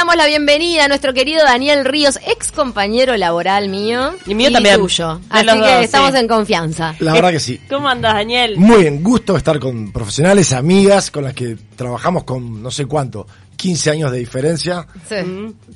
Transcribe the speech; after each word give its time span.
damos 0.00 0.16
la 0.16 0.24
bienvenida 0.24 0.86
a 0.86 0.88
nuestro 0.88 1.12
querido 1.12 1.44
Daniel 1.44 1.84
Ríos, 1.84 2.18
ex 2.26 2.50
compañero 2.52 3.14
laboral 3.18 3.68
mío. 3.68 4.14
Y 4.24 4.34
mío 4.34 4.50
también. 4.50 4.76
tuyo. 4.76 5.20
Así 5.28 5.46
que 5.46 5.58
dos, 5.58 5.84
estamos 5.84 6.12
sí. 6.12 6.16
en 6.16 6.26
confianza. 6.26 6.94
La 7.00 7.12
verdad 7.12 7.30
que 7.30 7.38
sí. 7.38 7.60
¿Cómo 7.68 7.86
andas, 7.86 8.14
Daniel? 8.14 8.56
Muy 8.56 8.80
bien, 8.80 9.02
gusto 9.02 9.36
estar 9.36 9.60
con 9.60 9.92
profesionales, 9.92 10.54
amigas, 10.54 11.10
con 11.10 11.24
las 11.24 11.34
que 11.34 11.54
trabajamos 11.76 12.24
con 12.24 12.62
no 12.62 12.70
sé 12.70 12.86
cuánto, 12.86 13.26
15 13.60 13.90
años 13.90 14.10
de 14.10 14.18
diferencia, 14.18 14.86
Sí. 15.08 15.16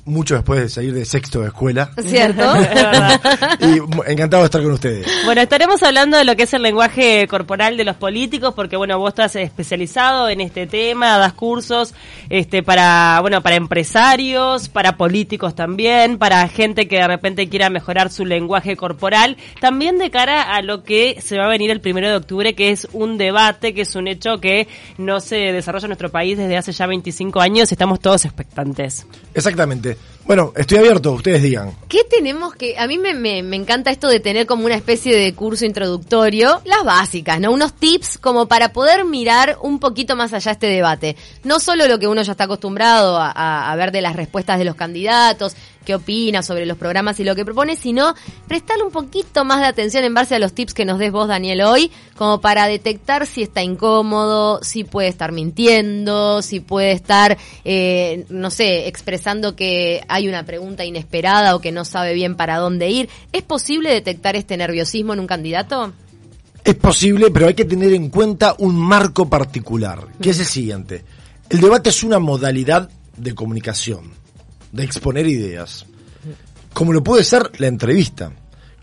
mucho 0.05 0.33
después 0.33 0.59
de 0.61 0.69
salir 0.69 0.93
de 0.93 1.05
sexto 1.05 1.41
de 1.41 1.47
escuela. 1.47 1.91
¿Cierto? 2.03 2.55
Es 2.55 2.73
verdad. 2.73 3.21
Y 3.61 3.79
mu- 3.81 4.03
encantado 4.07 4.41
de 4.43 4.45
estar 4.45 4.63
con 4.63 4.71
ustedes. 4.71 5.05
Bueno, 5.25 5.41
estaremos 5.41 5.81
hablando 5.83 6.17
de 6.17 6.23
lo 6.25 6.35
que 6.35 6.43
es 6.43 6.53
el 6.55 6.63
lenguaje 6.63 7.27
corporal 7.27 7.77
de 7.77 7.83
los 7.83 7.95
políticos, 7.95 8.53
porque 8.55 8.75
bueno, 8.75 8.97
vos 8.97 9.09
estás 9.09 9.35
especializado 9.35 10.29
en 10.29 10.41
este 10.41 10.65
tema, 10.65 11.17
das 11.19 11.33
cursos, 11.33 11.93
este, 12.29 12.63
para, 12.63 13.19
bueno, 13.21 13.41
para 13.43 13.55
empresarios, 13.55 14.67
para 14.69 14.97
políticos 14.97 15.53
también, 15.55 16.17
para 16.17 16.47
gente 16.47 16.87
que 16.87 16.97
de 16.97 17.07
repente 17.07 17.47
quiera 17.49 17.69
mejorar 17.69 18.11
su 18.11 18.25
lenguaje 18.25 18.75
corporal, 18.75 19.37
también 19.61 19.97
de 19.99 20.09
cara 20.09 20.41
a 20.55 20.61
lo 20.61 20.83
que 20.83 21.21
se 21.21 21.37
va 21.37 21.45
a 21.45 21.49
venir 21.49 21.69
el 21.71 21.81
primero 21.81 22.09
de 22.09 22.15
octubre, 22.15 22.55
que 22.55 22.71
es 22.71 22.87
un 22.93 23.17
debate, 23.17 23.73
que 23.73 23.81
es 23.81 23.95
un 23.95 24.07
hecho 24.07 24.39
que 24.41 24.67
no 24.97 25.19
se 25.19 25.35
desarrolla 25.51 25.85
en 25.85 25.89
nuestro 25.89 26.09
país 26.09 26.37
desde 26.37 26.57
hace 26.57 26.71
ya 26.71 26.87
25 26.87 27.39
años, 27.41 27.71
estamos 27.75 27.99
todos 27.99 28.25
expectantes. 28.25 29.05
Exactamente. 29.33 29.97
Bueno, 30.25 30.53
estoy 30.55 30.79
abierto, 30.79 31.11
ustedes 31.11 31.43
digan. 31.43 31.71
¿Qué 31.87 32.03
tenemos 32.03 32.55
que.? 32.55 32.75
A 32.79 32.87
mí 32.87 32.97
me, 32.97 33.13
me- 33.13 33.43
me 33.43 33.55
encanta 33.55 33.91
esto 33.91 34.07
de 34.07 34.19
tener 34.19 34.47
como 34.47 34.65
una 34.65 34.73
especie 34.75 35.15
de 35.15 35.33
curso 35.35 35.65
introductorio, 35.65 36.61
las 36.65 36.83
básicas, 36.83 37.39
¿no? 37.39 37.51
Unos 37.51 37.73
tips 37.73 38.17
como 38.17 38.47
para 38.47 38.73
poder 38.73 39.05
mirar 39.05 39.57
un 39.61 39.79
poquito 39.79 40.15
más 40.15 40.33
allá 40.33 40.51
este 40.53 40.65
debate. 40.67 41.15
No 41.43 41.59
solo 41.59 41.87
lo 41.87 41.99
que 41.99 42.07
uno 42.07 42.23
ya 42.23 42.31
está 42.31 42.45
acostumbrado 42.45 43.17
a, 43.17 43.29
a- 43.29 43.71
a 43.71 43.75
ver 43.75 43.91
de 43.91 44.01
las 44.01 44.15
respuestas 44.15 44.57
de 44.57 44.65
los 44.65 44.75
candidatos, 44.75 45.55
qué 45.85 45.95
opina 45.95 46.43
sobre 46.43 46.65
los 46.65 46.77
programas 46.77 47.19
y 47.19 47.23
lo 47.23 47.35
que 47.35 47.45
propone, 47.45 47.75
sino 47.75 48.13
prestarle 48.47 48.83
un 48.83 48.91
poquito 48.91 49.45
más 49.45 49.59
de 49.61 49.67
atención 49.67 50.03
en 50.03 50.13
base 50.13 50.35
a 50.35 50.39
los 50.39 50.53
tips 50.53 50.73
que 50.73 50.83
nos 50.83 50.99
des 50.99 51.11
vos, 51.11 51.27
Daniel, 51.27 51.61
hoy, 51.61 51.91
como 52.17 52.41
para 52.41 52.67
detectar 52.67 53.25
si 53.27 53.43
está 53.43 53.61
incómodo, 53.61 54.59
si 54.63 54.83
puede 54.83 55.07
estar 55.07 55.31
mintiendo, 55.31 56.41
si 56.41 56.59
puede 56.59 56.91
estar, 56.91 57.37
eh, 57.63 58.25
no 58.29 58.49
sé, 58.49 58.87
expresando 58.87 59.55
que 59.55 60.03
hay 60.09 60.27
una 60.27 60.43
pregunta 60.45 60.83
inesperada 60.83 61.55
o 61.55 61.61
que 61.61 61.71
no 61.71 61.85
sabe 61.85 62.13
bien 62.13 62.35
para 62.35 62.57
dónde 62.57 62.89
ir. 62.89 63.09
¿Es 63.31 63.43
posible 63.43 63.91
detectar 63.91 64.35
este 64.35 64.57
nerviosismo 64.57 65.13
en 65.13 65.19
un 65.19 65.27
candidato? 65.27 65.93
Es 66.63 66.75
posible, 66.75 67.29
pero 67.29 67.47
hay 67.47 67.53
que 67.53 67.65
tener 67.65 67.93
en 67.93 68.09
cuenta 68.09 68.55
un 68.57 68.75
marco 68.75 69.29
particular, 69.29 70.07
que 70.19 70.31
es 70.31 70.39
el 70.39 70.47
siguiente. 70.47 71.03
El 71.47 71.61
debate 71.61 71.91
es 71.91 72.03
una 72.03 72.17
modalidad 72.17 72.89
de 73.17 73.35
comunicación, 73.35 74.11
de 74.75 74.83
exponer 74.83 75.25
ideas, 75.25 75.85
como 76.73 76.91
lo 76.91 77.03
puede 77.03 77.23
ser 77.23 77.49
la 77.59 77.67
entrevista, 77.67 78.31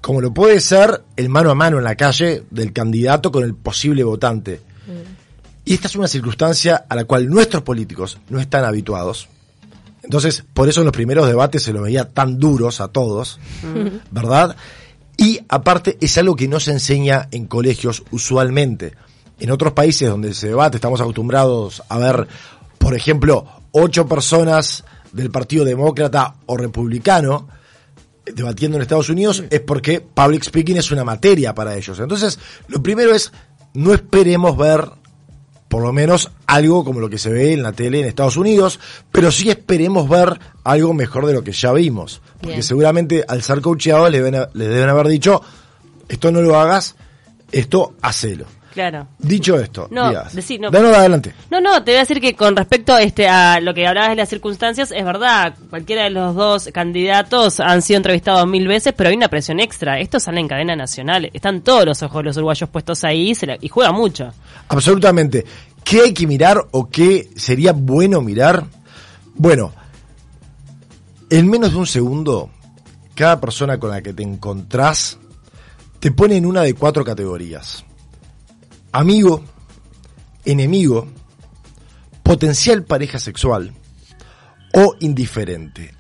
como 0.01 0.21
lo 0.21 0.33
puede 0.33 0.59
ser 0.61 1.03
el 1.17 1.29
mano 1.29 1.51
a 1.51 1.55
mano 1.55 1.79
en 1.79 1.85
la 1.85 1.95
calle 1.95 2.45
del 2.51 2.73
candidato 2.73 3.31
con 3.31 3.45
el 3.45 3.55
posible 3.55 4.03
votante. 4.03 4.61
Y 5.65 5.75
esta 5.75 5.87
es 5.87 5.95
una 5.95 6.09
circunstancia 6.09 6.87
a 6.89 6.97
la 6.97 7.05
cual 7.05 7.29
nuestros 7.29 7.63
políticos 7.63 8.19
no 8.31 8.41
están 8.41 8.65
habituados. 8.65 9.29
Entonces, 10.03 10.43
por 10.53 10.69
eso 10.69 10.81
en 10.81 10.87
los 10.87 10.93
primeros 10.93 11.29
debates 11.29 11.63
se 11.63 11.73
los 11.73 11.83
veía 11.83 12.09
tan 12.09 12.39
duros 12.39 12.81
a 12.81 12.89
todos, 12.89 13.39
¿verdad? 14.11 14.57
Y 15.17 15.41
aparte 15.49 15.99
es 16.01 16.19
algo 16.19 16.35
que 16.35 16.49
no 16.49 16.59
se 16.59 16.73
enseña 16.73 17.29
en 17.31 17.47
colegios 17.47 18.03
usualmente. 18.11 18.95
En 19.39 19.51
otros 19.51 19.73
países 19.73 20.09
donde 20.09 20.35
se 20.35 20.49
debate 20.49 20.79
estamos 20.79 21.01
acostumbrados 21.01 21.83
a 21.89 21.99
ver, 21.99 22.27
por 22.79 22.97
ejemplo, 22.97 23.47
ocho 23.71 24.09
personas 24.09 24.85
del 25.13 25.31
Partido 25.31 25.65
Demócrata 25.65 26.35
o 26.47 26.57
Republicano 26.57 27.49
eh, 28.25 28.33
debatiendo 28.35 28.77
en 28.77 28.83
Estados 28.83 29.09
Unidos, 29.09 29.45
es 29.51 29.61
porque 29.61 30.01
public 30.01 30.45
speaking 30.45 30.77
es 30.77 30.91
una 30.91 31.05
materia 31.05 31.55
para 31.55 31.77
ellos. 31.77 31.99
Entonces, 31.99 32.39
lo 32.69 32.83
primero 32.83 33.15
es, 33.15 33.33
no 33.75 33.93
esperemos 33.93 34.57
ver 34.57 34.91
por 35.73 35.83
lo 35.83 35.93
menos 35.93 36.31
algo 36.47 36.85
como 36.85 37.01
lo 37.01 37.09
que 37.09 37.17
se 37.17 37.31
ve 37.31 37.55
en 37.55 37.63
la 37.63 37.73
tele 37.73 38.01
en 38.01 38.05
Estados 38.05 38.37
Unidos, 38.37 38.79
pero 39.11 39.33
sí 39.33 39.49
esperemos 39.49 40.07
ver 40.07 40.39
algo 40.65 40.93
mejor 40.93 41.25
de 41.25 41.33
lo 41.33 41.43
que 41.43 41.53
ya 41.53 41.73
vimos. 41.73 42.21
Porque 42.35 42.49
Bien. 42.49 42.63
seguramente 42.63 43.25
al 43.27 43.43
ser 43.43 43.63
coacheados 43.63 44.11
les 44.11 44.23
deben, 44.23 44.49
les 44.53 44.69
deben 44.69 44.91
haber 44.91 45.09
dicho, 45.09 45.41
esto 46.11 46.31
no 46.31 46.43
lo 46.43 46.61
hagas, 46.61 46.95
esto 47.53 47.95
hacelo. 48.03 48.45
Claro. 48.73 49.07
Dicho 49.19 49.59
esto, 49.59 49.89
No, 49.91 50.11
decí, 50.33 50.59
no. 50.59 50.69
Adelante. 50.69 51.35
No, 51.51 51.61
no, 51.61 51.85
te 51.85 51.91
voy 51.91 51.97
a 51.99 52.01
decir 52.01 52.21
que 52.21 52.35
con 52.35 52.57
respecto 52.57 52.97
este, 52.97 53.29
a 53.29 53.61
lo 53.61 53.75
que 53.75 53.87
hablabas 53.87 54.11
de 54.11 54.17
las 54.17 54.29
circunstancias, 54.29 54.91
es 54.91 55.05
verdad, 55.05 55.55
cualquiera 55.69 56.05
de 56.05 56.11
los 56.11 56.35
dos 56.35 56.71
candidatos 56.73 57.61
han 57.61 57.83
sido 57.83 57.99
entrevistados 57.99 58.47
mil 58.47 58.67
veces, 58.67 58.95
pero 58.97 59.11
hay 59.11 59.17
una 59.17 59.29
presión 59.29 59.61
extra. 59.61 60.01
Esto 60.01 60.19
sale 60.19 60.41
en 60.41 60.49
cadena 60.49 60.75
nacional. 60.75 61.31
Están 61.35 61.61
todos 61.61 61.85
los 61.85 62.03
ojos 62.03 62.19
de 62.21 62.25
los 62.25 62.37
uruguayos 62.39 62.69
puestos 62.71 63.05
ahí 63.05 63.35
se 63.35 63.47
la- 63.47 63.59
y 63.61 63.69
juega 63.69 63.93
mucho. 63.93 64.33
Absolutamente. 64.69 65.45
¿Qué 65.85 66.01
hay 66.01 66.15
que 66.15 66.27
mirar 66.27 66.65
o 66.71 66.89
qué 66.89 67.29
sería 67.37 67.73
bueno 67.73 68.21
mirar? 68.23 68.65
Bueno, 69.35 69.73
en 71.31 71.49
menos 71.49 71.73
de 71.73 71.79
un 71.79 71.87
segundo, 71.87 72.51
cada 73.15 73.41
persona 73.41 73.79
con 73.79 73.91
la 73.91 74.01
que 74.03 74.13
te 74.13 74.23
encontrás 74.23 75.19
te 75.99 76.11
pone 76.11 76.37
en 76.37 76.47
una 76.47 76.63
de 76.63 76.75
cuatro 76.75 77.05
categorías. 77.05 77.85
Amigo, 78.93 79.43
enemigo, 80.45 81.09
potencial 82.23 82.85
pareja 82.85 83.19
sexual 83.19 83.73
o 84.75 84.95
indiferente. 85.01 85.95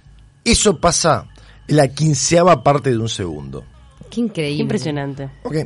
Eso 0.44 0.78
pasa 0.80 1.28
en 1.68 1.76
la 1.76 1.88
quinceava 1.88 2.62
parte 2.62 2.90
de 2.90 2.98
un 2.98 3.08
segundo. 3.08 3.64
Qué 4.10 4.20
increíble. 4.20 4.62
Impresionante. 4.62 5.30
¿ok? 5.44 5.56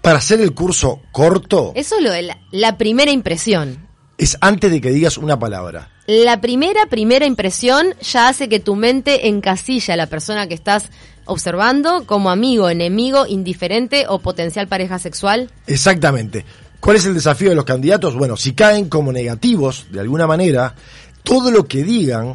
Para 0.00 0.18
hacer 0.18 0.40
el 0.40 0.52
curso 0.54 1.00
corto, 1.12 1.72
Eso 1.76 1.96
es 1.96 2.02
lo 2.02 2.10
de 2.10 2.22
la, 2.22 2.38
la 2.50 2.76
primera 2.76 3.12
impresión. 3.12 3.86
es 4.18 4.36
antes 4.40 4.70
de 4.70 4.80
que 4.80 4.90
digas 4.90 5.18
una 5.18 5.38
palabra. 5.38 5.88
La 6.08 6.40
primera, 6.40 6.86
primera 6.86 7.26
impresión 7.26 7.94
ya 8.00 8.26
hace 8.28 8.48
que 8.48 8.58
tu 8.58 8.74
mente 8.74 9.28
encasilla 9.28 9.94
a 9.94 9.96
la 9.96 10.08
persona 10.08 10.48
que 10.48 10.54
estás 10.54 10.86
observando 11.26 12.04
como 12.06 12.30
amigo, 12.30 12.68
enemigo, 12.68 13.24
indiferente 13.28 14.06
o 14.08 14.18
potencial 14.18 14.66
pareja 14.66 14.98
sexual. 14.98 15.52
Exactamente. 15.68 16.44
¿Cuál 16.82 16.96
es 16.96 17.06
el 17.06 17.14
desafío 17.14 17.50
de 17.50 17.54
los 17.54 17.64
candidatos? 17.64 18.16
Bueno, 18.16 18.36
si 18.36 18.54
caen 18.54 18.88
como 18.88 19.12
negativos, 19.12 19.86
de 19.92 20.00
alguna 20.00 20.26
manera, 20.26 20.74
todo 21.22 21.52
lo 21.52 21.64
que 21.64 21.84
digan, 21.84 22.34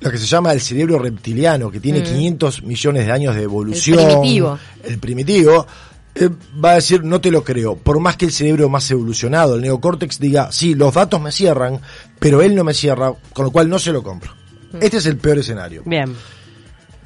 lo 0.00 0.10
que 0.10 0.16
se 0.16 0.24
llama 0.24 0.52
el 0.52 0.62
cerebro 0.62 0.98
reptiliano, 0.98 1.70
que 1.70 1.78
tiene 1.78 2.02
500 2.02 2.62
millones 2.62 3.04
de 3.04 3.12
años 3.12 3.34
de 3.34 3.42
evolución, 3.42 4.06
primitivo. 4.06 4.58
el 4.84 4.98
primitivo, 4.98 5.66
eh, 6.14 6.30
va 6.64 6.70
a 6.70 6.74
decir, 6.76 7.04
no 7.04 7.20
te 7.20 7.30
lo 7.30 7.44
creo. 7.44 7.76
Por 7.76 8.00
más 8.00 8.16
que 8.16 8.24
el 8.24 8.32
cerebro 8.32 8.70
más 8.70 8.90
evolucionado, 8.90 9.56
el 9.56 9.60
neocórtex, 9.60 10.18
diga, 10.18 10.50
sí, 10.50 10.74
los 10.74 10.94
datos 10.94 11.20
me 11.20 11.30
cierran, 11.30 11.78
pero 12.18 12.40
él 12.40 12.54
no 12.54 12.64
me 12.64 12.72
cierra, 12.72 13.12
con 13.34 13.44
lo 13.44 13.50
cual 13.50 13.68
no 13.68 13.78
se 13.78 13.92
lo 13.92 14.02
compro. 14.02 14.32
Este 14.80 14.96
es 14.96 15.04
el 15.04 15.18
peor 15.18 15.40
escenario. 15.40 15.82
Bien. 15.84 16.16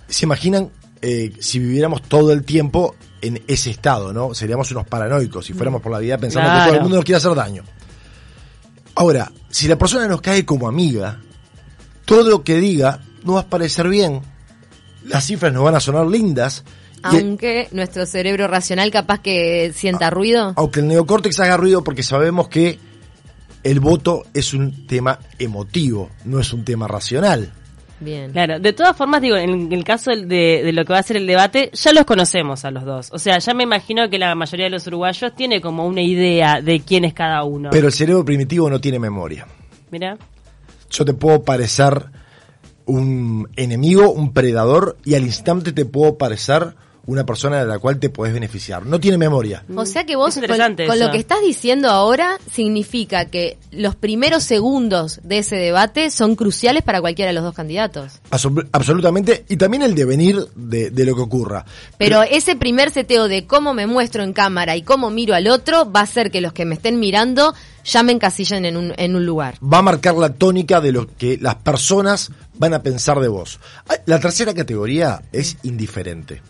¿Se 0.07 0.27
imaginan 0.27 0.71
eh, 1.01 1.33
si 1.41 1.59
viviéramos 1.59 2.03
todo 2.03 2.33
el 2.33 2.45
tiempo 2.45 2.95
en 3.23 3.43
ese 3.47 3.71
estado, 3.71 4.13
¿no? 4.13 4.35
Seríamos 4.35 4.71
unos 4.73 4.87
paranoicos 4.87 5.47
si 5.47 5.55
fuéramos 5.55 5.81
por 5.81 5.93
la 5.93 5.99
vida 5.99 6.19
pensando 6.19 6.51
que 6.51 6.67
todo 6.67 6.75
el 6.75 6.81
mundo 6.83 6.97
nos 6.97 7.05
quiere 7.05 7.17
hacer 7.17 7.35
daño. 7.35 7.63
Ahora, 8.97 9.33
si 9.49 9.69
la 9.69 9.79
persona 9.79 10.07
nos 10.07 10.21
cae 10.21 10.45
como 10.45 10.69
amiga, 10.69 11.21
todo 12.05 12.29
lo 12.29 12.45
que 12.45 12.57
diga 12.57 13.01
no 13.25 13.35
va 13.35 13.41
a 13.41 13.47
parecer 13.47 13.89
bien. 13.89 14.21
Las 15.05 15.27
cifras 15.27 15.53
nos 15.53 15.65
van 15.65 15.77
a 15.77 15.81
sonar 15.81 16.07
lindas. 16.07 16.65
Aunque 17.03 17.69
nuestro 17.73 18.07
cerebro 18.07 18.49
racional 18.49 18.91
capaz 18.91 19.21
que 19.21 19.73
sienta 19.75 20.11
ruido. 20.11 20.53
aunque 20.57 20.81
el 20.81 20.89
neocórtex 20.89 21.41
haga 21.41 21.57
ruido 21.57 21.83
porque 21.83 22.03
sabemos 22.03 22.49
que 22.49 22.79
el 23.63 23.81
voto 23.81 24.25
es 24.35 24.55
un 24.55 24.87
tema 24.87 25.19
emotivo, 25.39 26.11
no 26.25 26.41
es 26.41 26.53
un 26.53 26.65
tema 26.65 26.89
racional. 26.89 27.53
Bien. 28.03 28.33
Claro, 28.33 28.59
de 28.59 28.73
todas 28.73 28.97
formas, 28.97 29.21
digo, 29.21 29.37
en 29.37 29.73
el 29.73 29.85
caso 29.85 30.11
de, 30.11 30.63
de 30.65 30.73
lo 30.73 30.85
que 30.85 30.93
va 30.93 30.99
a 30.99 31.03
ser 31.03 31.17
el 31.17 31.27
debate, 31.27 31.71
ya 31.73 31.93
los 31.93 32.05
conocemos 32.05 32.65
a 32.65 32.71
los 32.71 32.85
dos. 32.85 33.11
O 33.13 33.19
sea, 33.19 33.39
ya 33.39 33.55
me 33.55 33.63
imagino 33.63 34.09
que 34.11 34.19
la 34.19 34.35
mayoría 34.35 34.67
de 34.67 34.71
los 34.71 34.87
uruguayos 34.87 35.35
tiene 35.35 35.61
como 35.61 35.87
una 35.87 36.03
idea 36.03 36.61
de 36.61 36.81
quién 36.81 37.05
es 37.05 37.15
cada 37.15 37.45
uno. 37.45 37.71
Pero 37.71 37.87
el 37.87 37.93
cerebro 37.93 38.25
primitivo 38.25 38.69
no 38.69 38.81
tiene 38.81 38.99
memoria. 38.99 39.47
Mira, 39.91 40.17
yo 40.91 41.05
te 41.05 41.15
puedo 41.15 41.43
parecer 41.43 42.07
un 42.85 43.49
enemigo, 43.57 44.11
un 44.11 44.33
predador, 44.33 44.97
y 45.05 45.15
al 45.15 45.23
instante 45.23 45.73
te 45.73 45.85
puedo 45.85 46.19
parecer 46.19 46.75
una 47.07 47.27
persona 47.27 47.59
de 47.61 47.67
la 47.67 47.79
cual 47.79 47.99
te 47.99 48.11
puedes 48.11 48.33
beneficiar. 48.33 48.87
No 48.87 49.01
tiene 49.01 49.19
memoria. 49.19 49.65
O 49.75 49.85
sea 49.87 50.05
que 50.07 50.17
vos, 50.17 50.35
con, 50.37 50.99
lo 51.01 51.11
que 51.11 51.19
estás 51.19 51.41
diciendo 51.43 51.89
ahora, 51.91 52.39
significa 52.51 53.25
que 53.27 53.59
los 53.71 53.97
primeros 53.97 54.45
segundos 54.45 55.21
de 55.25 55.39
ese 55.39 55.57
debate 55.57 56.11
son 56.11 56.37
cruciales 56.37 56.83
para 56.83 57.01
cualquiera 57.01 57.31
de 57.31 57.35
los 57.35 57.45
dos 57.45 57.55
candidatos. 57.55 58.21
Absol- 58.31 58.69
Absolutamente. 58.73 59.45
Y 59.49 59.57
también 59.57 59.83
el 59.83 59.95
devenir 59.95 60.47
de, 60.55 60.91
de 60.91 61.05
lo 61.05 61.15
que 61.15 61.23
ocurra. 61.23 61.65
Pero 61.99 62.23
ese 62.23 62.57
primer 62.57 62.91
seteo 62.91 63.29
de 63.29 63.47
cómo 63.47 63.75
me 63.75 63.87
muestro 63.87 64.23
en 64.23 64.33
cámara 64.33 64.77
y 64.77 64.83
cómo 64.83 65.11
miro 65.11 65.35
al 65.35 65.49
otro 65.49 65.91
va 65.91 66.01
a 66.01 66.05
hacer 66.05 66.31
que 66.31 66.41
los 66.41 66.53
que 66.53 66.65
me 66.65 66.75
estén 66.77 67.01
mirando 67.01 67.55
ya 67.85 68.05
me 68.05 68.13
encasillen 68.13 68.65
en 68.65 68.77
un, 68.77 68.93
en 68.97 69.17
un 69.17 69.27
lugar. 69.27 69.57
va 69.61 69.79
a 69.79 69.83
marcar 69.83 70.15
la 70.15 70.33
tónica 70.33 70.81
de 70.81 70.93
lo 70.93 71.09
que 71.17 71.37
las 71.41 71.57
personas 71.57 72.31
van 72.55 72.75
a 72.75 72.83
pensar 72.83 73.19
de 73.19 73.27
vos. 73.27 73.59
La 74.07 74.21
tercera 74.21 74.55
categoría 74.55 75.21
es 75.33 75.57
indiferente. 75.65 76.43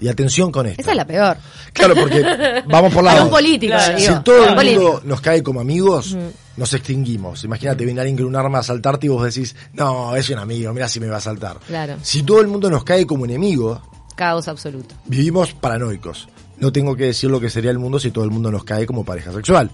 Y 0.00 0.06
atención 0.08 0.52
con 0.52 0.66
esto. 0.66 0.80
Esa 0.82 0.92
es 0.92 0.96
la 0.96 1.06
peor. 1.06 1.36
Claro, 1.72 1.94
porque 1.96 2.22
vamos 2.68 2.92
por 2.94 3.02
la 3.04 3.10
Para 3.12 3.24
un 3.24 3.30
político, 3.30 3.72
Claro. 3.74 3.98
digo. 3.98 4.16
Si 4.16 4.22
todo 4.22 4.48
el 4.48 4.54
político. 4.54 4.82
mundo 4.82 5.02
nos 5.04 5.20
cae 5.20 5.42
como 5.42 5.60
amigos, 5.60 6.16
nos 6.56 6.72
extinguimos. 6.72 7.42
Imagínate, 7.44 7.84
viene 7.84 8.00
alguien 8.00 8.16
con 8.16 8.26
un 8.26 8.36
arma 8.36 8.58
a 8.58 8.60
asaltarte 8.60 9.06
y 9.06 9.08
vos 9.08 9.24
decís, 9.24 9.56
no, 9.72 10.14
es 10.14 10.30
un 10.30 10.38
amigo, 10.38 10.72
mira 10.72 10.88
si 10.88 11.00
me 11.00 11.08
va 11.08 11.16
a 11.16 11.18
asaltar. 11.18 11.58
Claro. 11.66 11.96
Si 12.02 12.22
todo 12.22 12.40
el 12.40 12.46
mundo 12.46 12.70
nos 12.70 12.84
cae 12.84 13.06
como 13.06 13.24
enemigo, 13.24 13.82
Caos 14.14 14.46
absoluto. 14.48 14.94
vivimos 15.06 15.52
paranoicos. 15.52 16.28
No 16.58 16.72
tengo 16.72 16.96
que 16.96 17.04
decir 17.04 17.30
lo 17.30 17.40
que 17.40 17.50
sería 17.50 17.70
el 17.70 17.78
mundo 17.78 18.00
si 18.00 18.10
todo 18.10 18.24
el 18.24 18.30
mundo 18.30 18.50
nos 18.50 18.64
cae 18.64 18.84
como 18.86 19.04
pareja 19.04 19.32
sexual. 19.32 19.70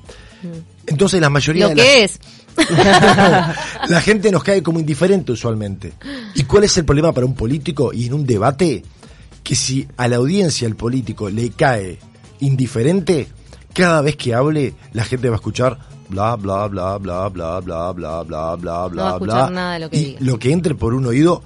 Entonces 0.87 1.19
la 1.21 1.31
mayoría 1.31 1.65
Lo 1.65 1.71
de 1.71 1.75
las- 1.77 1.85
que 1.87 2.05
es. 2.05 2.21
la 3.89 4.01
gente 4.03 4.31
nos 4.31 4.43
cae 4.45 4.63
como 4.63 4.79
indiferente 4.81 5.33
usualmente. 5.33 5.93
¿Y 6.35 6.45
cuál 6.45 6.65
es 6.65 6.77
el 6.79 6.85
problema 6.85 7.13
para 7.13 7.27
un 7.27 7.35
político 7.35 7.93
y 7.93 8.07
en 8.07 8.15
un 8.15 8.27
debate? 8.27 8.83
Que 9.45 9.55
si 9.55 9.87
a 9.97 10.09
la 10.09 10.17
audiencia, 10.17 10.67
el 10.67 10.75
político, 10.75 11.31
le 11.31 11.51
cae 11.51 11.99
indiferente, 12.41 13.29
cada 13.73 14.01
vez 14.03 14.17
que 14.17 14.35
hable, 14.35 14.75
la 14.93 15.05
gente 15.05 15.29
va 15.29 15.37
a 15.37 15.37
escuchar 15.37 15.79
bla, 16.09 16.35
bla, 16.37 16.67
bla, 16.67 16.99
bla, 16.99 17.29
bla, 17.29 17.61
bla, 17.61 17.91
bla, 17.93 18.23
bla, 18.23 18.57
bla, 18.57 18.87
bla, 18.89 19.03
va 19.03 19.11
a 19.11 19.13
escuchar 19.15 19.37
bla. 19.37 19.51
nada 19.51 19.75
de 19.75 19.81
lo 19.81 19.91
que 19.91 19.97
y 19.97 20.05
diga. 20.05 20.19
lo 20.23 20.39
que 20.39 20.53
entre 20.53 20.75
por 20.75 20.95
un 20.95 21.07
oído 21.07 21.43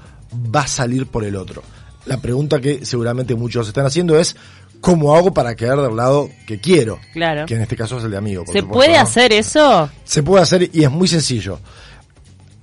va 0.55 0.63
a 0.63 0.67
salir 0.67 1.07
por 1.07 1.25
el 1.25 1.37
otro. 1.37 1.63
La 2.07 2.21
pregunta 2.21 2.61
que 2.61 2.85
seguramente 2.87 3.35
muchos 3.35 3.69
están 3.69 3.85
haciendo 3.87 4.19
es, 4.19 4.37
¿cómo 4.81 5.15
hago 5.15 5.35
para 5.35 5.55
quedar 5.57 5.81
del 5.81 5.97
lado 5.97 6.31
que 6.47 6.61
quiero? 6.61 6.99
Claro. 7.13 7.47
Que 7.47 7.55
en 7.55 7.63
este 7.63 7.77
caso 7.77 7.99
es 7.99 8.05
el 8.05 8.11
de 8.11 8.17
amigo. 8.17 8.45
por 8.45 8.53
¿Se 8.53 8.61
supuesto, 8.61 8.79
puede 8.79 8.97
¿no? 8.97 9.03
hacer 9.03 9.33
eso? 9.33 9.91
Se 10.05 10.23
puede 10.23 10.43
hacer 10.43 10.71
y 10.73 10.85
es 10.85 10.91
muy 10.91 11.09
sencillo. 11.09 11.59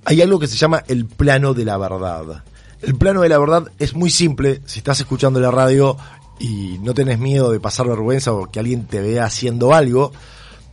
Hay 0.04 0.22
algo 0.22 0.38
que 0.38 0.46
se 0.46 0.56
llama 0.56 0.82
el 0.88 1.06
plano 1.06 1.52
de 1.54 1.64
la 1.64 1.76
verdad. 1.78 2.42
El 2.82 2.94
plano 2.96 3.22
de 3.22 3.28
la 3.28 3.38
verdad 3.38 3.70
es 3.78 3.94
muy 3.94 4.10
simple. 4.10 4.60
Si 4.66 4.78
estás 4.78 5.00
escuchando 5.00 5.40
la 5.40 5.50
radio 5.50 5.96
y 6.38 6.78
no 6.82 6.94
tenés 6.94 7.18
miedo 7.18 7.50
de 7.50 7.60
pasar 7.60 7.88
vergüenza 7.88 8.32
o 8.32 8.50
que 8.50 8.60
alguien 8.60 8.86
te 8.86 9.00
vea 9.00 9.24
haciendo 9.24 9.74
algo, 9.74 10.12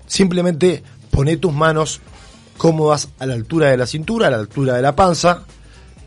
simplemente 0.06 0.84
poné 1.12 1.38
tus 1.38 1.54
manos 1.54 2.02
cómodas 2.58 3.10
a 3.20 3.26
la 3.26 3.34
altura 3.34 3.70
de 3.70 3.78
la 3.78 3.88
cintura, 3.88 4.28
a 4.28 4.32
la 4.32 4.38
altura 4.38 4.76
de 4.76 4.82
la 4.82 4.96
panza. 4.96 5.44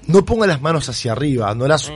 No 0.07 0.25
pongas 0.25 0.49
las 0.49 0.63
manos 0.63 0.89
hacia 0.89 1.13
arriba, 1.13 1.55
no 1.55 1.67
las, 1.67 1.91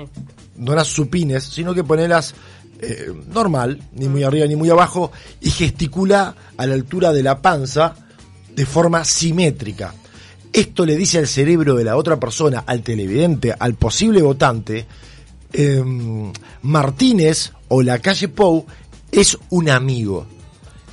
no 0.56 0.74
las 0.74 0.88
supines, 0.88 1.44
sino 1.44 1.74
que 1.74 1.84
ponelas 1.84 2.34
eh, 2.80 3.12
normal, 3.32 3.80
ni 3.92 4.08
muy 4.08 4.24
arriba 4.24 4.46
ni 4.46 4.56
muy 4.56 4.70
abajo, 4.70 5.12
y 5.40 5.50
gesticula 5.50 6.34
a 6.56 6.66
la 6.66 6.74
altura 6.74 7.12
de 7.12 7.22
la 7.22 7.40
panza 7.42 7.94
de 8.54 8.66
forma 8.66 9.04
simétrica. 9.04 9.94
Esto 10.52 10.84
le 10.84 10.96
dice 10.96 11.18
al 11.18 11.28
cerebro 11.28 11.76
de 11.76 11.84
la 11.84 11.96
otra 11.96 12.18
persona, 12.18 12.64
al 12.66 12.82
televidente, 12.82 13.54
al 13.56 13.74
posible 13.74 14.20
votante, 14.22 14.86
eh, 15.52 15.82
Martínez 16.62 17.52
o 17.68 17.82
la 17.82 17.98
calle 17.98 18.28
Pou 18.28 18.66
es 19.12 19.38
un 19.50 19.70
amigo. 19.70 20.26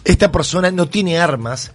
Esta 0.03 0.31
persona 0.31 0.71
no 0.71 0.87
tiene 0.87 1.19
armas 1.19 1.71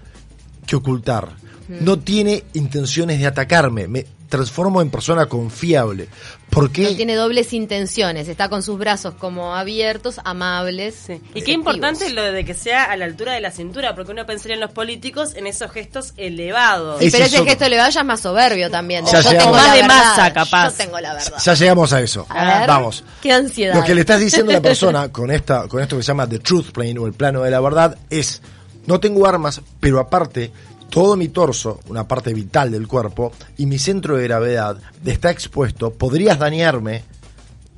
que 0.67 0.77
ocultar, 0.77 1.37
no 1.81 1.99
tiene 1.99 2.45
intenciones 2.55 3.21
de 3.21 3.27
atacarme, 3.27 3.89
me 3.89 4.07
transformo 4.33 4.81
en 4.81 4.89
persona 4.89 5.27
confiable. 5.27 6.09
¿Por 6.49 6.73
qué? 6.73 6.85
No 6.85 6.97
tiene 6.97 7.15
dobles 7.17 7.53
intenciones. 7.53 8.29
Está 8.29 8.49
con 8.49 8.63
sus 8.63 8.79
brazos 8.79 9.13
como 9.13 9.55
abiertos, 9.55 10.21
amables. 10.25 10.95
Sí. 11.07 11.21
Y 11.35 11.43
qué 11.43 11.53
importante 11.53 12.09
lo 12.09 12.23
de 12.23 12.43
que 12.43 12.55
sea 12.55 12.85
a 12.85 12.97
la 12.97 13.05
altura 13.05 13.35
de 13.35 13.43
la 13.43 13.51
cintura, 13.51 13.95
porque 13.95 14.13
uno 14.13 14.25
pensaría 14.25 14.55
en 14.55 14.61
los 14.61 14.73
políticos 14.73 15.35
en 15.35 15.47
esos 15.47 15.71
gestos 15.71 16.15
elevados. 16.17 17.01
Sí, 17.01 17.11
pero 17.11 17.25
es 17.25 17.35
ese 17.35 17.45
gesto 17.45 17.69
le 17.69 17.77
vaya 17.77 18.01
es 18.01 18.07
más 18.07 18.21
soberbio 18.21 18.71
también. 18.71 19.05
Ya 19.05 19.21
yo 19.21 19.31
llegamos. 19.33 19.45
tengo 19.45 19.57
Más 19.57 19.67
la 19.67 19.75
de 19.75 19.83
verdad, 19.83 19.97
masa, 19.99 20.33
capaz. 20.33 20.71
Yo 20.71 20.77
tengo 20.85 21.01
la 21.01 21.13
verdad. 21.13 21.39
Ya 21.45 21.55
llegamos 21.55 21.93
a 21.93 22.01
eso. 22.01 22.27
A 22.31 22.59
ver. 22.59 22.69
Vamos. 22.69 23.05
Qué 23.21 23.33
ansiedad. 23.33 23.75
Lo 23.75 23.85
que 23.85 23.95
le 23.95 24.01
estás 24.01 24.19
diciendo 24.19 24.51
a 24.51 24.55
la 24.55 24.63
persona 24.63 25.13
con 25.13 25.31
esta, 25.31 25.69
con 25.69 25.83
esto 25.83 25.99
que 25.99 26.03
se 26.03 26.07
llama 26.07 26.27
the 26.27 26.39
truth 26.39 26.73
plane 26.73 26.99
o 26.99 27.07
el 27.07 27.13
plano 27.13 27.43
de 27.43 27.51
la 27.51 27.61
verdad 27.61 27.99
es 28.09 28.41
no 28.87 28.99
tengo 28.99 29.27
armas, 29.27 29.61
pero 29.79 30.01
aparte 30.01 30.51
todo 30.93 31.17
mi 31.17 31.29
torso, 31.29 31.81
una 31.89 32.07
parte 32.07 32.35
vital 32.35 32.71
del 32.71 32.87
cuerpo 32.87 33.33
y 33.57 33.65
mi 33.65 33.79
centro 33.79 34.19
de 34.19 34.25
gravedad 34.25 34.77
está 35.07 35.31
expuesto, 35.31 35.95
podrías 35.95 36.39
dañarme 36.39 37.03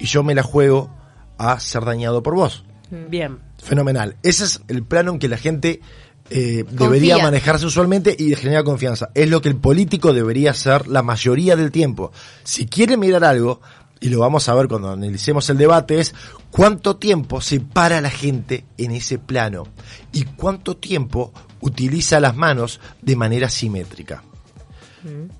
y 0.01 0.07
yo 0.07 0.25
me 0.25 0.35
la 0.35 0.43
juego 0.43 0.91
a 1.39 1.61
ser 1.61 1.85
dañado 1.85 2.25
por 2.25 2.35
vos. 2.35 2.65
Bien. 2.91 3.39
Fenomenal. 3.63 4.17
Ese 4.25 4.43
es 4.43 4.63
el 4.67 4.83
plano 4.83 5.13
en 5.13 5.21
que 5.21 5.29
la 5.29 5.37
gente 5.37 5.81
eh, 6.29 6.65
debería 6.69 7.19
manejarse 7.19 7.67
usualmente 7.67 8.17
y 8.19 8.35
generar 8.35 8.65
confianza. 8.65 9.11
Es 9.15 9.31
lo 9.31 9.41
que 9.41 9.49
el 9.49 9.57
político 9.59 10.13
debería 10.13 10.51
hacer 10.51 10.89
la 10.89 11.05
mayoría 11.05 11.55
del 11.55 11.71
tiempo. 11.71 12.11
Si 12.43 12.67
quiere 12.67 12.97
mirar 12.97 13.23
algo, 13.23 13.61
y 14.01 14.09
lo 14.09 14.19
vamos 14.19 14.49
a 14.49 14.55
ver 14.55 14.67
cuando 14.67 14.91
analicemos 14.91 15.49
el 15.51 15.57
debate, 15.57 16.01
es 16.01 16.17
cuánto 16.51 16.97
tiempo 16.97 17.41
se 17.41 17.61
para 17.61 18.01
la 18.01 18.11
gente 18.11 18.65
en 18.77 18.91
ese 18.91 19.19
plano 19.19 19.69
y 20.13 20.25
cuánto 20.25 20.77
tiempo 20.77 21.33
utiliza 21.65 22.21
las 22.21 22.37
manos 22.37 22.79
de 23.01 23.17
manera 23.17 23.49
simétrica. 23.49 24.23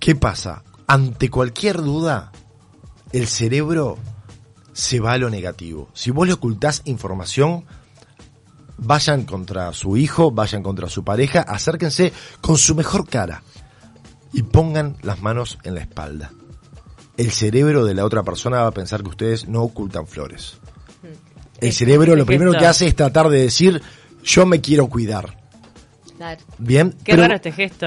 ¿Qué 0.01 0.15
pasa? 0.15 0.63
Ante 0.87 1.29
cualquier 1.29 1.83
duda, 1.83 2.33
el 3.13 3.27
cerebro 3.27 3.99
se 4.73 5.01
va 5.01 5.13
a 5.13 5.19
lo 5.19 5.29
negativo. 5.29 5.91
Si 5.93 6.11
vos 6.11 6.27
le 6.27 6.33
ocultás 6.33 6.81
información, 6.87 7.65
vayan 8.79 9.25
contra 9.25 9.71
su 9.75 9.99
hijo, 9.99 10.31
vayan 10.31 10.63
contra 10.63 10.89
su 10.89 11.05
pareja, 11.05 11.43
acérquense 11.43 12.13
con 12.41 12.57
su 12.57 12.75
mejor 12.75 13.07
cara 13.07 13.43
y 14.33 14.43
pongan 14.43 14.97
las 15.03 15.21
manos 15.21 15.59
en 15.63 15.75
la 15.75 15.83
espalda. 15.83 16.33
El 17.19 17.33
cerebro 17.33 17.85
de 17.85 17.95
la 17.95 18.05
otra 18.05 18.23
persona 18.23 18.63
va 18.63 18.69
a 18.69 18.75
pensar 18.75 19.03
que 19.03 19.11
ustedes 19.11 19.47
no 19.47 19.63
ocultan 19.63 20.07
flores. 20.07 20.57
El 21.61 21.73
cerebro 21.73 22.17
lo 22.17 22.25
primero 22.25 22.53
que 22.53 22.67
hace 22.67 22.87
es 22.87 22.97
tratar 22.97 23.29
de 23.29 23.43
decir, 23.43 23.83
yo 24.23 24.47
me 24.47 24.63
quiero 24.63 24.89
cuidar. 24.89 25.44
Claro. 26.17 26.41
Bien, 26.59 26.91
Qué 27.05 27.13
Pero- 27.13 27.23
raro 27.23 27.35
este 27.37 27.53
gesto. 27.53 27.87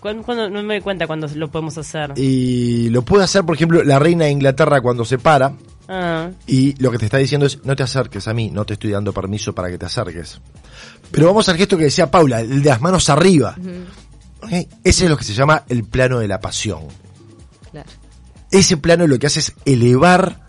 ¿Cuándo, 0.00 0.22
cuándo- 0.22 0.48
no 0.50 0.62
me 0.62 0.74
doy 0.74 0.80
cuenta 0.82 1.06
cuando 1.06 1.26
lo 1.34 1.50
podemos 1.50 1.76
hacer? 1.78 2.12
y 2.16 2.88
lo 2.90 3.02
puede 3.02 3.24
hacer, 3.24 3.44
por 3.44 3.56
ejemplo, 3.56 3.82
la 3.82 3.98
reina 3.98 4.26
de 4.26 4.30
Inglaterra 4.30 4.80
cuando 4.80 5.04
se 5.04 5.18
para 5.18 5.52
Ah, 5.88 6.30
y 6.46 6.74
lo 6.82 6.90
que 6.90 6.98
te 6.98 7.04
está 7.06 7.16
diciendo 7.18 7.46
es, 7.46 7.64
no 7.64 7.76
te 7.76 7.82
acerques 7.84 8.26
a 8.28 8.34
mí, 8.34 8.50
no 8.50 8.64
te 8.64 8.72
estoy 8.74 8.90
dando 8.90 9.12
permiso 9.12 9.54
para 9.54 9.68
que 9.70 9.78
te 9.78 9.86
acerques. 9.86 10.40
Pero 11.12 11.26
vamos 11.28 11.48
al 11.48 11.56
gesto 11.56 11.76
que 11.78 11.84
decía 11.84 12.10
Paula, 12.10 12.40
el 12.40 12.62
de 12.62 12.70
las 12.70 12.80
manos 12.80 13.08
arriba. 13.08 13.54
Ese 14.50 15.04
es 15.04 15.10
lo 15.10 15.16
que 15.16 15.24
se 15.24 15.32
llama 15.34 15.64
el 15.68 15.84
plano 15.84 16.18
de 16.18 16.28
la 16.28 16.40
pasión. 16.40 16.80
claro. 17.70 17.88
Ese 18.50 18.76
plano 18.76 19.06
lo 19.06 19.18
que 19.18 19.26
hace 19.26 19.40
es 19.40 19.54
elevar 19.64 20.46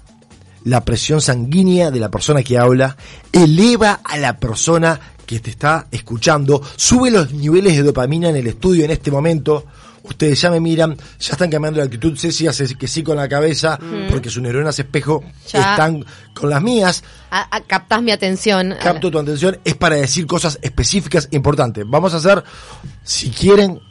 la 0.63 0.85
presión 0.85 1.19
sanguínea 1.21 1.89
de 1.91 1.99
la 1.99 2.09
persona 2.11 2.43
que 2.43 2.57
habla, 2.57 2.95
eleva 3.31 3.99
a 4.03 4.17
la 4.17 4.37
persona 4.37 4.99
que 5.27 5.39
te 5.39 5.51
está 5.51 5.85
escuchando, 5.91 6.59
sube 6.75 7.11
los 7.11 7.31
niveles 7.33 7.75
de 7.77 7.83
dopamina 7.83 8.29
en 8.29 8.37
el 8.37 8.47
estudio 8.47 8.83
en 8.85 8.89
este 8.91 9.11
momento. 9.11 9.65
Ustedes 10.03 10.39
ya 10.39 10.49
me 10.49 10.61
miran, 10.61 10.95
ya 11.19 11.33
están 11.33 11.49
cambiando 11.51 11.81
de 11.81 11.85
actitud. 11.85 12.17
Ceci 12.17 12.47
hace 12.47 12.73
que 12.75 12.87
sí 12.87 13.03
con 13.03 13.17
la 13.17 13.27
cabeza, 13.27 13.77
porque 14.09 14.29
sus 14.29 14.41
neuronas 14.41 14.79
espejo 14.79 15.21
Ya. 15.51 15.71
están 15.71 16.05
con 16.33 16.49
las 16.49 16.63
mías. 16.63 17.03
A- 17.29 17.57
a- 17.57 17.61
captás 17.61 18.01
mi 18.01 18.11
atención. 18.11 18.73
Capto 18.81 19.11
tu 19.11 19.19
atención, 19.19 19.59
es 19.65 19.75
para 19.75 19.97
decir 19.97 20.25
cosas 20.25 20.57
específicas 20.61 21.27
importantes. 21.31 21.83
Vamos 21.85 22.13
a 22.13 22.17
hacer, 22.17 22.41
si 23.03 23.29
quieren, 23.31 23.81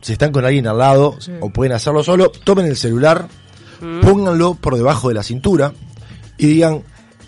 si 0.00 0.12
están 0.12 0.30
con 0.30 0.44
alguien 0.44 0.68
al 0.68 0.78
lado, 0.78 1.18
o 1.40 1.50
pueden 1.50 1.72
hacerlo 1.72 2.04
solo, 2.04 2.30
tomen 2.30 2.66
el 2.66 2.76
celular, 2.76 3.26
pónganlo 4.00 4.54
por 4.54 4.76
debajo 4.76 5.08
de 5.08 5.14
la 5.14 5.24
cintura 5.24 5.72
y 6.38 6.46
digan, 6.46 6.84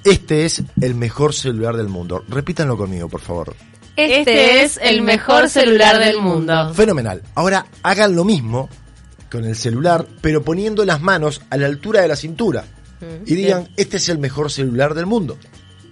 este 0.06 0.44
es 0.44 0.62
el 0.80 0.94
mejor 0.94 1.34
celular 1.34 1.76
del 1.76 1.88
mundo. 1.88 2.24
Repítanlo 2.28 2.76
conmigo, 2.76 3.08
por 3.08 3.20
favor. 3.20 3.54
Este 3.96 4.62
es 4.62 4.78
el 4.82 5.02
mejor 5.02 5.48
celular 5.48 5.98
del 5.98 6.20
mundo. 6.20 6.72
Fenomenal. 6.74 7.22
Ahora 7.34 7.66
hagan 7.82 8.14
lo 8.14 8.24
mismo 8.24 8.68
con 9.30 9.44
el 9.44 9.56
celular, 9.56 10.06
pero 10.20 10.42
poniendo 10.42 10.84
las 10.84 11.00
manos 11.00 11.42
a 11.50 11.56
la 11.56 11.66
altura 11.66 12.02
de 12.02 12.08
la 12.08 12.16
cintura. 12.16 12.64
Y 13.26 13.34
digan, 13.34 13.68
este 13.76 13.98
es 13.98 14.08
el 14.08 14.18
mejor 14.18 14.50
celular 14.50 14.94
del 14.94 15.06
mundo. 15.06 15.38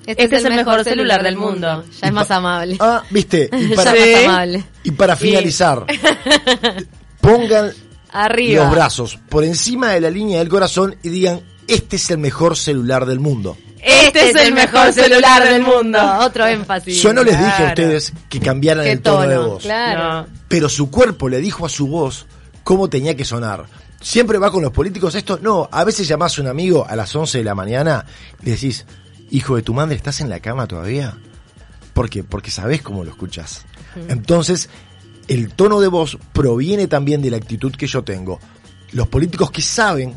Este, 0.06 0.37
es 0.37 0.44
el 0.44 0.54
mejor 0.54 0.85
celular 0.85 1.23
del 1.23 1.37
mundo. 1.37 1.83
Ya 2.00 2.06
Y 2.06 2.09
es 2.09 2.12
más 2.12 2.30
amable. 2.30 2.76
Ah, 2.80 3.02
viste. 3.11 3.49
Y 3.59 3.68
ya 3.68 3.76
para, 3.76 3.92
más 3.92 4.25
amable. 4.25 4.64
y 4.83 4.90
para 4.90 5.16
finalizar, 5.16 5.87
pongan 7.21 7.73
Arriba. 8.11 8.64
los 8.64 8.73
brazos 8.73 9.18
por 9.28 9.44
encima 9.44 9.90
de 9.90 10.00
la 10.00 10.11
línea 10.11 10.38
del 10.38 10.49
corazón 10.49 10.97
y 11.02 11.09
digan, 11.09 11.40
este 11.66 11.97
es 11.97 12.11
el 12.11 12.18
mejor 12.18 12.56
celular 12.56 13.06
del 13.06 13.21
mundo. 13.21 13.56
Este 14.06 14.30
es 14.30 14.37
el 14.37 14.54
mejor 14.54 14.92
celular 14.92 15.44
del 15.44 15.62
mundo. 15.62 15.99
Otro 16.20 16.46
énfasis. 16.46 17.02
Yo 17.02 17.12
no 17.12 17.23
les 17.23 17.38
dije 17.38 17.62
a 17.62 17.66
ustedes 17.68 18.12
que 18.28 18.40
cambiaran 18.40 18.87
el 18.87 19.00
tono, 19.00 19.28
de 19.28 19.38
voz. 19.38 19.62
claro. 19.62 20.26
Pero 20.49 20.68
su 20.68 20.90
cuerpo 20.90 21.28
le 21.28 21.40
dijo 21.40 21.66
a 21.66 21.68
su 21.68 21.87
voz 21.87 22.26
cómo 22.62 22.88
tenía 22.88 23.16
que 23.16 23.25
sonar. 23.25 23.66
Siempre 24.00 24.38
va 24.38 24.50
con 24.50 24.62
los 24.62 24.73
políticos 24.73 25.14
esto. 25.14 25.38
No, 25.40 25.68
a 25.73 25.82
veces 25.84 26.06
llamás 26.06 26.38
a 26.38 26.42
un 26.42 26.49
amigo 26.49 26.87
a 26.87 26.94
las 26.94 27.14
11 27.14 27.38
de 27.38 27.44
la 27.44 27.54
mañana 27.54 28.04
y 28.42 28.46
le 28.46 28.52
decís, 28.52 28.84
hijo 29.30 29.56
de 29.56 29.62
tu 29.62 29.73
madre, 29.75 29.94
¿estás 29.94 30.20
en 30.20 30.28
la 30.28 30.40
cama 30.40 30.66
todavía? 30.66 31.16
¿Por 31.94 32.11
qué? 32.11 32.23
Porque 32.23 32.50
sabés 32.50 32.82
cómo 32.82 33.04
lo 33.04 33.11
escuchas. 33.11 33.64
Entonces, 34.08 34.68
el 35.28 35.54
tono 35.54 35.80
de 35.80 35.88
voz 35.88 36.18
proviene 36.32 36.87
también 36.88 37.23
de 37.23 37.30
la 37.30 37.37
actitud 37.37 37.75
que 37.75 37.87
yo 37.87 38.04
tengo. 38.04 38.40
Los 38.92 39.08
políticos 39.08 39.50
que 39.50 39.62
saben 39.62 40.14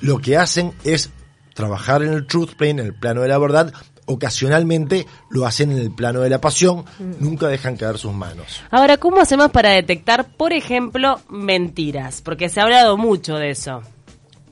lo 0.00 0.18
que 0.18 0.36
hacen 0.36 0.72
es 0.84 1.10
trabajar 1.56 2.02
en 2.02 2.12
el 2.12 2.26
truth 2.26 2.54
plane, 2.54 2.82
en 2.82 2.86
el 2.86 2.94
plano 2.94 3.22
de 3.22 3.28
la 3.28 3.38
verdad. 3.38 3.72
Ocasionalmente 4.04 5.06
lo 5.30 5.46
hacen 5.46 5.72
en 5.72 5.78
el 5.78 5.90
plano 5.90 6.20
de 6.20 6.30
la 6.30 6.40
pasión. 6.40 6.84
Nunca 7.18 7.48
dejan 7.48 7.76
caer 7.76 7.98
sus 7.98 8.12
manos. 8.12 8.62
Ahora, 8.70 8.98
¿cómo 8.98 9.20
hacemos 9.20 9.50
para 9.50 9.70
detectar, 9.70 10.28
por 10.36 10.52
ejemplo, 10.52 11.20
mentiras? 11.28 12.20
Porque 12.20 12.48
se 12.48 12.60
ha 12.60 12.64
hablado 12.64 12.96
mucho 12.96 13.34
de 13.34 13.50
eso. 13.50 13.82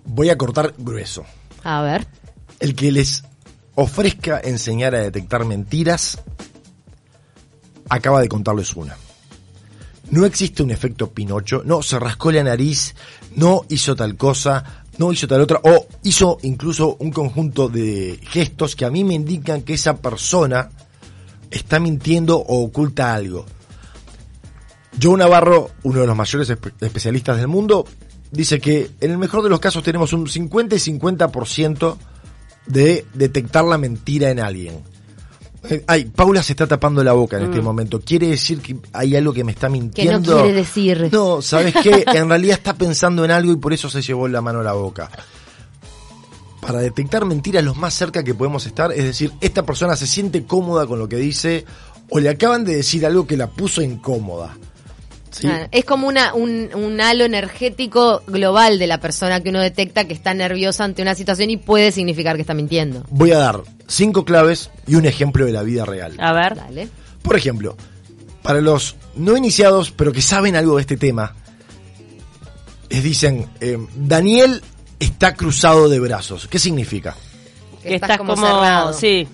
Voy 0.04 0.30
a 0.30 0.38
cortar 0.38 0.74
grueso. 0.76 1.24
A 1.62 1.82
ver. 1.82 2.06
El 2.58 2.74
que 2.74 2.90
les 2.90 3.22
ofrezca 3.76 4.40
enseñar 4.42 4.94
a 4.94 5.00
detectar 5.00 5.44
mentiras 5.44 6.20
acaba 7.88 8.20
de 8.20 8.28
contarles 8.28 8.74
una. 8.74 8.96
No 10.10 10.26
existe 10.26 10.62
un 10.62 10.70
efecto 10.70 11.10
Pinocho, 11.10 11.62
no 11.64 11.82
se 11.82 11.98
rascó 11.98 12.30
la 12.30 12.42
nariz, 12.42 12.94
no 13.36 13.62
hizo 13.68 13.96
tal 13.96 14.16
cosa, 14.16 14.83
no 14.98 15.12
hizo 15.12 15.26
tal 15.26 15.40
otra, 15.40 15.60
o 15.64 15.86
hizo 16.02 16.38
incluso 16.42 16.96
un 17.00 17.10
conjunto 17.10 17.68
de 17.68 18.18
gestos 18.30 18.76
que 18.76 18.84
a 18.84 18.90
mí 18.90 19.02
me 19.04 19.14
indican 19.14 19.62
que 19.62 19.74
esa 19.74 19.96
persona 19.96 20.70
está 21.50 21.80
mintiendo 21.80 22.38
o 22.38 22.62
oculta 22.64 23.14
algo. 23.14 23.44
Joe 25.02 25.18
Navarro, 25.18 25.70
uno 25.82 26.00
de 26.00 26.06
los 26.06 26.16
mayores 26.16 26.48
espe- 26.50 26.72
especialistas 26.80 27.36
del 27.38 27.48
mundo, 27.48 27.84
dice 28.30 28.60
que 28.60 28.90
en 29.00 29.10
el 29.10 29.18
mejor 29.18 29.42
de 29.42 29.48
los 29.50 29.58
casos 29.60 29.82
tenemos 29.82 30.12
un 30.12 30.28
50 30.28 30.76
y 30.76 30.78
50% 30.78 31.96
de 32.66 33.04
detectar 33.14 33.64
la 33.64 33.78
mentira 33.78 34.30
en 34.30 34.40
alguien. 34.40 34.80
Eh, 35.70 35.84
Ay, 35.86 36.04
Paula 36.04 36.42
se 36.42 36.52
está 36.52 36.66
tapando 36.66 37.02
la 37.02 37.12
boca 37.12 37.38
en 37.38 37.44
este 37.44 37.60
momento. 37.60 38.00
¿Quiere 38.00 38.28
decir 38.28 38.60
que 38.60 38.76
hay 38.92 39.16
algo 39.16 39.32
que 39.32 39.44
me 39.44 39.52
está 39.52 39.68
mintiendo? 39.68 40.42
quiere 40.42 40.52
decir. 40.52 41.08
No, 41.12 41.40
¿sabes 41.40 41.74
qué? 41.82 42.04
En 42.14 42.28
realidad 42.28 42.58
está 42.58 42.74
pensando 42.74 43.24
en 43.24 43.30
algo 43.30 43.52
y 43.52 43.56
por 43.56 43.72
eso 43.72 43.88
se 43.88 44.02
llevó 44.02 44.28
la 44.28 44.40
mano 44.40 44.60
a 44.60 44.64
la 44.64 44.72
boca. 44.72 45.10
Para 46.60 46.80
detectar 46.80 47.24
mentiras 47.24 47.64
lo 47.64 47.74
más 47.74 47.94
cerca 47.94 48.22
que 48.22 48.34
podemos 48.34 48.66
estar, 48.66 48.92
es 48.92 49.04
decir, 49.04 49.32
esta 49.40 49.64
persona 49.64 49.96
se 49.96 50.06
siente 50.06 50.44
cómoda 50.44 50.86
con 50.86 50.98
lo 50.98 51.08
que 51.08 51.16
dice 51.16 51.64
o 52.08 52.20
le 52.20 52.28
acaban 52.28 52.64
de 52.64 52.76
decir 52.76 53.04
algo 53.04 53.26
que 53.26 53.36
la 53.36 53.48
puso 53.48 53.82
incómoda. 53.82 54.56
¿Sí? 55.34 55.48
Ah, 55.48 55.68
Es 55.72 55.84
como 55.84 56.06
una, 56.06 56.32
un, 56.34 56.70
un 56.74 57.00
halo 57.00 57.24
energético 57.24 58.22
global 58.26 58.78
de 58.78 58.86
la 58.86 58.98
persona 59.00 59.40
que 59.40 59.50
uno 59.50 59.60
detecta 59.60 60.04
que 60.04 60.14
está 60.14 60.32
nerviosa 60.32 60.84
ante 60.84 61.02
una 61.02 61.14
situación 61.14 61.50
y 61.50 61.56
puede 61.56 61.90
significar 61.92 62.36
que 62.36 62.42
está 62.42 62.54
mintiendo. 62.54 63.04
Voy 63.10 63.32
a 63.32 63.38
dar 63.38 63.62
cinco 63.88 64.24
claves 64.24 64.70
y 64.86 64.94
un 64.94 65.06
ejemplo 65.06 65.44
de 65.44 65.52
la 65.52 65.62
vida 65.62 65.84
real. 65.84 66.14
A 66.18 66.32
ver. 66.32 66.54
Dale. 66.54 66.88
Por 67.22 67.36
ejemplo, 67.36 67.76
para 68.42 68.60
los 68.60 68.94
no 69.16 69.36
iniciados, 69.36 69.90
pero 69.90 70.12
que 70.12 70.22
saben 70.22 70.54
algo 70.54 70.76
de 70.76 70.82
este 70.82 70.96
tema, 70.96 71.34
les 72.90 73.02
dicen, 73.02 73.48
eh, 73.60 73.78
Daniel 73.96 74.62
está 75.00 75.34
cruzado 75.34 75.88
de 75.88 75.98
brazos. 75.98 76.46
¿Qué 76.46 76.58
significa? 76.58 77.16
Que 77.82 77.96
estás 77.96 78.10
estás 78.10 78.18
como 78.18 78.34
como, 78.34 78.46
cerrado. 78.46 78.92
sí, 78.92 79.26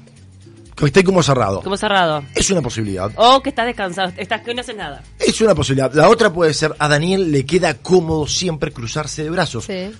Que 0.80 0.86
esté 0.86 1.04
como 1.04 1.22
cerrado. 1.22 1.60
como 1.62 1.76
cerrado. 1.76 2.22
Es 2.34 2.50
una 2.50 2.62
posibilidad. 2.62 3.10
O 3.16 3.40
que 3.42 3.50
estás 3.50 3.66
descansado, 3.66 4.12
estás 4.16 4.40
que 4.42 4.54
no 4.54 4.60
haces 4.62 4.76
nada. 4.76 5.02
Es 5.18 5.40
una 5.40 5.54
posibilidad. 5.54 5.92
La 5.94 6.08
otra 6.08 6.32
puede 6.32 6.54
ser, 6.54 6.74
a 6.78 6.88
Daniel 6.88 7.30
le 7.30 7.44
queda 7.46 7.74
cómodo 7.74 8.26
siempre 8.26 8.72
cruzarse 8.72 9.22
de 9.22 9.30
brazos. 9.30 9.64
Sí. 9.66 9.90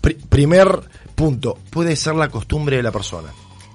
Pri- 0.00 0.14
primer 0.28 0.80
punto, 1.14 1.56
puede 1.70 1.96
ser 1.96 2.14
la 2.16 2.28
costumbre 2.28 2.76
de 2.76 2.82
la 2.82 2.90
persona. 2.92 3.28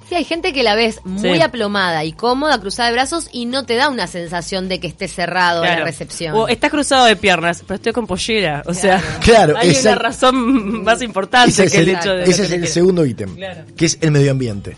Sí, 0.09 0.15
hay 0.15 0.23
gente 0.23 0.53
que 0.53 0.63
la 0.63 0.73
ves 0.75 0.99
muy 1.05 1.35
Sí. 1.35 1.41
aplomada 1.41 2.03
y 2.03 2.13
cómoda, 2.13 2.59
cruzada 2.59 2.89
de 2.89 2.93
brazos 2.95 3.27
y 3.31 3.45
no 3.45 3.65
te 3.65 3.75
da 3.75 3.89
una 3.89 4.07
sensación 4.07 4.67
de 4.67 4.79
que 4.79 4.87
esté 4.87 5.07
cerrado 5.07 5.61
la 5.61 5.67
Claro. 5.69 5.85
recepción. 5.85 6.35
O 6.35 6.47
estás 6.47 6.71
cruzado 6.71 7.05
de 7.05 7.15
piernas, 7.15 7.61
pero 7.65 7.75
estoy 7.75 7.93
con 7.93 8.07
pollera. 8.07 8.63
O 8.65 8.73
sea, 8.73 9.01
Claro, 9.21 9.55
hay 9.57 9.69
esa- 9.69 9.91
una 9.91 9.99
razón 9.99 10.83
más 10.83 11.01
importante 11.03 11.51
Ese 11.51 11.65
es 11.65 11.71
que 11.71 11.77
el, 11.79 11.89
el, 11.89 11.95
hecho 11.95 12.09
de. 12.11 12.23
ese 12.23 12.43
es 12.43 12.51
el 12.51 12.67
segundo 12.67 13.05
ítem, 13.05 13.35
Claro. 13.35 13.65
que 13.77 13.85
es 13.85 13.97
el 14.01 14.09
medio 14.11 14.31
ambiente. 14.31 14.75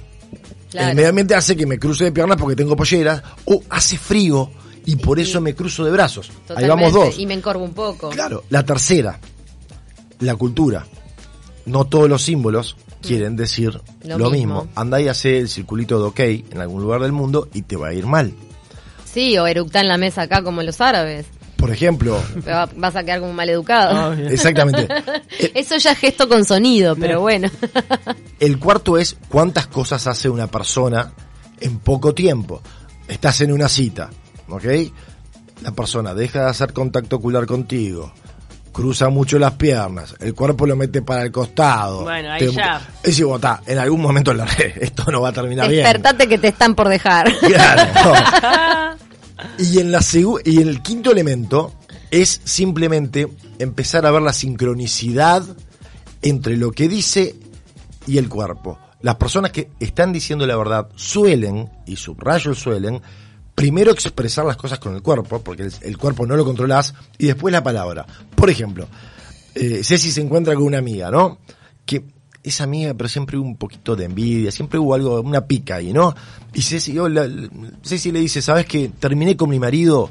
Claro. 0.72 0.90
El 0.90 0.96
medio 0.96 1.10
ambiente 1.10 1.36
hace 1.36 1.56
que 1.56 1.66
me 1.66 1.78
cruce 1.78 2.06
de 2.06 2.12
piernas 2.12 2.38
porque 2.38 2.56
tengo 2.56 2.76
polleras 2.76 3.22
o 3.46 3.62
hace 3.70 3.98
frío 3.98 4.50
y 4.86 4.96
por 4.96 5.20
eso 5.20 5.42
me 5.42 5.54
cruzo 5.54 5.84
de 5.84 5.92
brazos. 5.92 6.32
Ahí 6.56 6.68
vamos 6.68 6.94
dos. 6.94 7.20
Y 7.20 7.26
me 7.26 7.34
encorvo 7.34 7.64
un 7.64 7.74
poco. 7.74 8.10
Claro, 8.10 8.44
la 8.50 8.64
tercera, 8.64 9.20
la 10.20 10.36
cultura. 10.36 10.86
No 11.66 11.86
todos 11.86 12.10
los 12.10 12.24
símbolos 12.24 12.76
quieren 13.02 13.36
decir 13.36 13.80
Lo 14.04 14.18
lo, 14.18 14.32
mismo. 14.32 14.64
mismo. 14.64 14.72
Anda 14.76 15.00
y 15.02 15.08
hace 15.08 15.40
el 15.40 15.50
circulito 15.50 16.00
de 16.00 16.06
ok 16.06 16.20
en 16.52 16.60
algún 16.60 16.82
lugar 16.82 17.02
del 17.02 17.12
mundo 17.12 17.50
y 17.54 17.62
te 17.64 17.76
va 17.76 17.90
a 17.90 17.94
ir 17.94 18.06
mal. 18.06 18.34
Sí, 19.06 19.38
o 19.38 19.46
eructa 19.46 19.82
en 19.82 19.88
la 19.90 19.98
mesa 19.98 20.24
acá 20.24 20.42
como 20.42 20.64
los 20.64 20.80
árabes. 20.82 21.26
Por 21.62 21.70
ejemplo, 21.72 22.20
Pero 22.44 22.56
va- 22.58 22.70
vas 22.76 22.96
a 22.96 23.04
quedar 23.04 23.20
como 23.20 23.34
mal 23.34 23.48
educado. 23.48 24.14
exactamente. 24.14 24.88
Eso 25.54 25.78
ya 25.78 25.92
es 25.92 26.00
gesto 26.00 26.28
con 26.28 26.44
sonido, 26.44 26.96
pero 26.96 27.22
bueno. 27.22 27.50
el 28.40 28.58
cuarto 28.58 28.98
es 28.98 29.16
cuántas 29.30 29.68
cosas 29.68 30.08
hace 30.08 30.28
una 30.28 30.48
persona 30.48 31.14
en 31.60 31.78
poco 31.78 32.16
tiempo. 32.16 32.62
Estás 33.08 33.42
en 33.42 33.52
una 33.52 33.70
cita, 33.70 34.10
¿ok? 34.50 34.64
La 35.62 35.72
persona 35.72 36.16
deja 36.16 36.46
de 36.46 36.50
hacer 36.50 36.74
contacto 36.74 37.18
ocular 37.18 37.46
contigo, 37.46 38.12
cruza 38.72 39.10
mucho 39.10 39.38
las 39.38 39.52
piernas, 39.52 40.16
el 40.20 40.34
cuerpo 40.34 40.66
lo 40.66 40.76
mete 40.76 41.04
para 41.04 41.22
el 41.22 41.32
costado. 41.32 42.02
Bueno, 42.02 42.32
ahí 42.32 42.52
ya. 42.52 42.82
Es 43.04 43.22
vos, 43.24 43.40
ta, 43.40 43.62
en 43.68 43.78
algún 43.78 44.02
momento 44.02 44.34
la 44.34 44.46
esto 44.80 45.12
no 45.12 45.22
va 45.22 45.30
a 45.30 45.34
terminar 45.34 45.70
bien. 45.70 45.84
Despertate 45.84 46.28
que 46.28 46.40
te 46.40 46.48
están 46.48 46.74
por 46.74 46.90
dejar. 46.90 47.32
Claro. 47.38 48.96
Y 49.58 49.80
en 49.80 49.92
la 49.92 50.02
y 50.46 50.62
en 50.62 50.68
el 50.68 50.82
quinto 50.82 51.12
elemento 51.12 51.74
es 52.10 52.42
simplemente 52.44 53.28
empezar 53.60 54.06
a 54.06 54.12
ver 54.12 54.22
la 54.22 54.34
sincronicidad 54.34 55.44
entre 56.22 56.58
lo 56.58 56.72
que 56.72 56.88
dice 56.88 57.36
y 58.08 58.18
el 58.18 58.30
cuerpo. 58.30 58.78
Las 59.02 59.16
personas 59.16 59.52
que 59.52 59.72
están 59.80 60.14
diciendo 60.14 60.46
la 60.46 60.56
verdad 60.56 60.90
suelen, 60.96 61.70
y 61.86 61.96
subrayo 61.96 62.52
el 62.52 62.58
suelen, 62.58 63.02
primero 63.56 63.92
expresar 63.92 64.46
las 64.46 64.58
cosas 64.58 64.80
con 64.80 64.94
el 64.94 65.02
cuerpo, 65.02 65.42
porque 65.42 65.64
el, 65.64 65.74
el 65.82 65.98
cuerpo 65.98 66.26
no 66.26 66.36
lo 66.36 66.46
controlas, 66.46 66.94
y 67.18 67.28
después 67.28 67.52
la 67.52 67.64
palabra. 67.64 68.06
Por 68.36 68.50
ejemplo, 68.50 68.88
eh, 69.56 69.82
Ceci 69.84 70.12
se 70.12 70.22
encuentra 70.22 70.54
con 70.56 70.64
una 70.64 70.78
amiga, 70.78 71.10
¿no? 71.10 71.40
Que 71.86 72.04
es 72.44 72.62
amiga, 72.62 72.94
pero 72.94 73.08
siempre 73.08 73.38
hubo 73.38 73.46
un 73.48 73.56
poquito 73.56 73.96
de 73.96 74.06
envidia, 74.06 74.52
siempre 74.52 74.80
hubo 74.80 74.94
algo, 74.94 75.22
una 75.22 75.42
pica 75.42 75.76
ahí, 75.76 75.94
¿no? 75.94 76.16
Y 76.54 76.62
Ceci, 76.62 76.98
hola, 76.98 77.28
Ceci 77.84 78.12
le 78.12 78.20
dice, 78.20 78.42
¿sabes 78.42 78.66
que 78.66 78.90
terminé 78.90 79.38
con 79.38 79.50
mi 79.50 79.60
marido? 79.60 80.10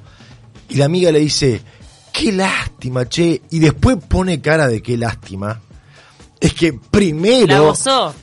Y 0.68 0.76
la 0.76 0.84
amiga 0.84 1.10
le 1.10 1.18
dice, 1.18 1.60
qué 2.12 2.32
lástima, 2.32 3.08
che. 3.08 3.42
Y 3.50 3.58
después 3.58 3.98
pone 4.08 4.40
cara 4.40 4.68
de 4.68 4.80
qué 4.80 4.96
lástima. 4.96 5.60
Es 6.38 6.54
que 6.54 6.72
La 6.72 6.78
primero 6.90 7.74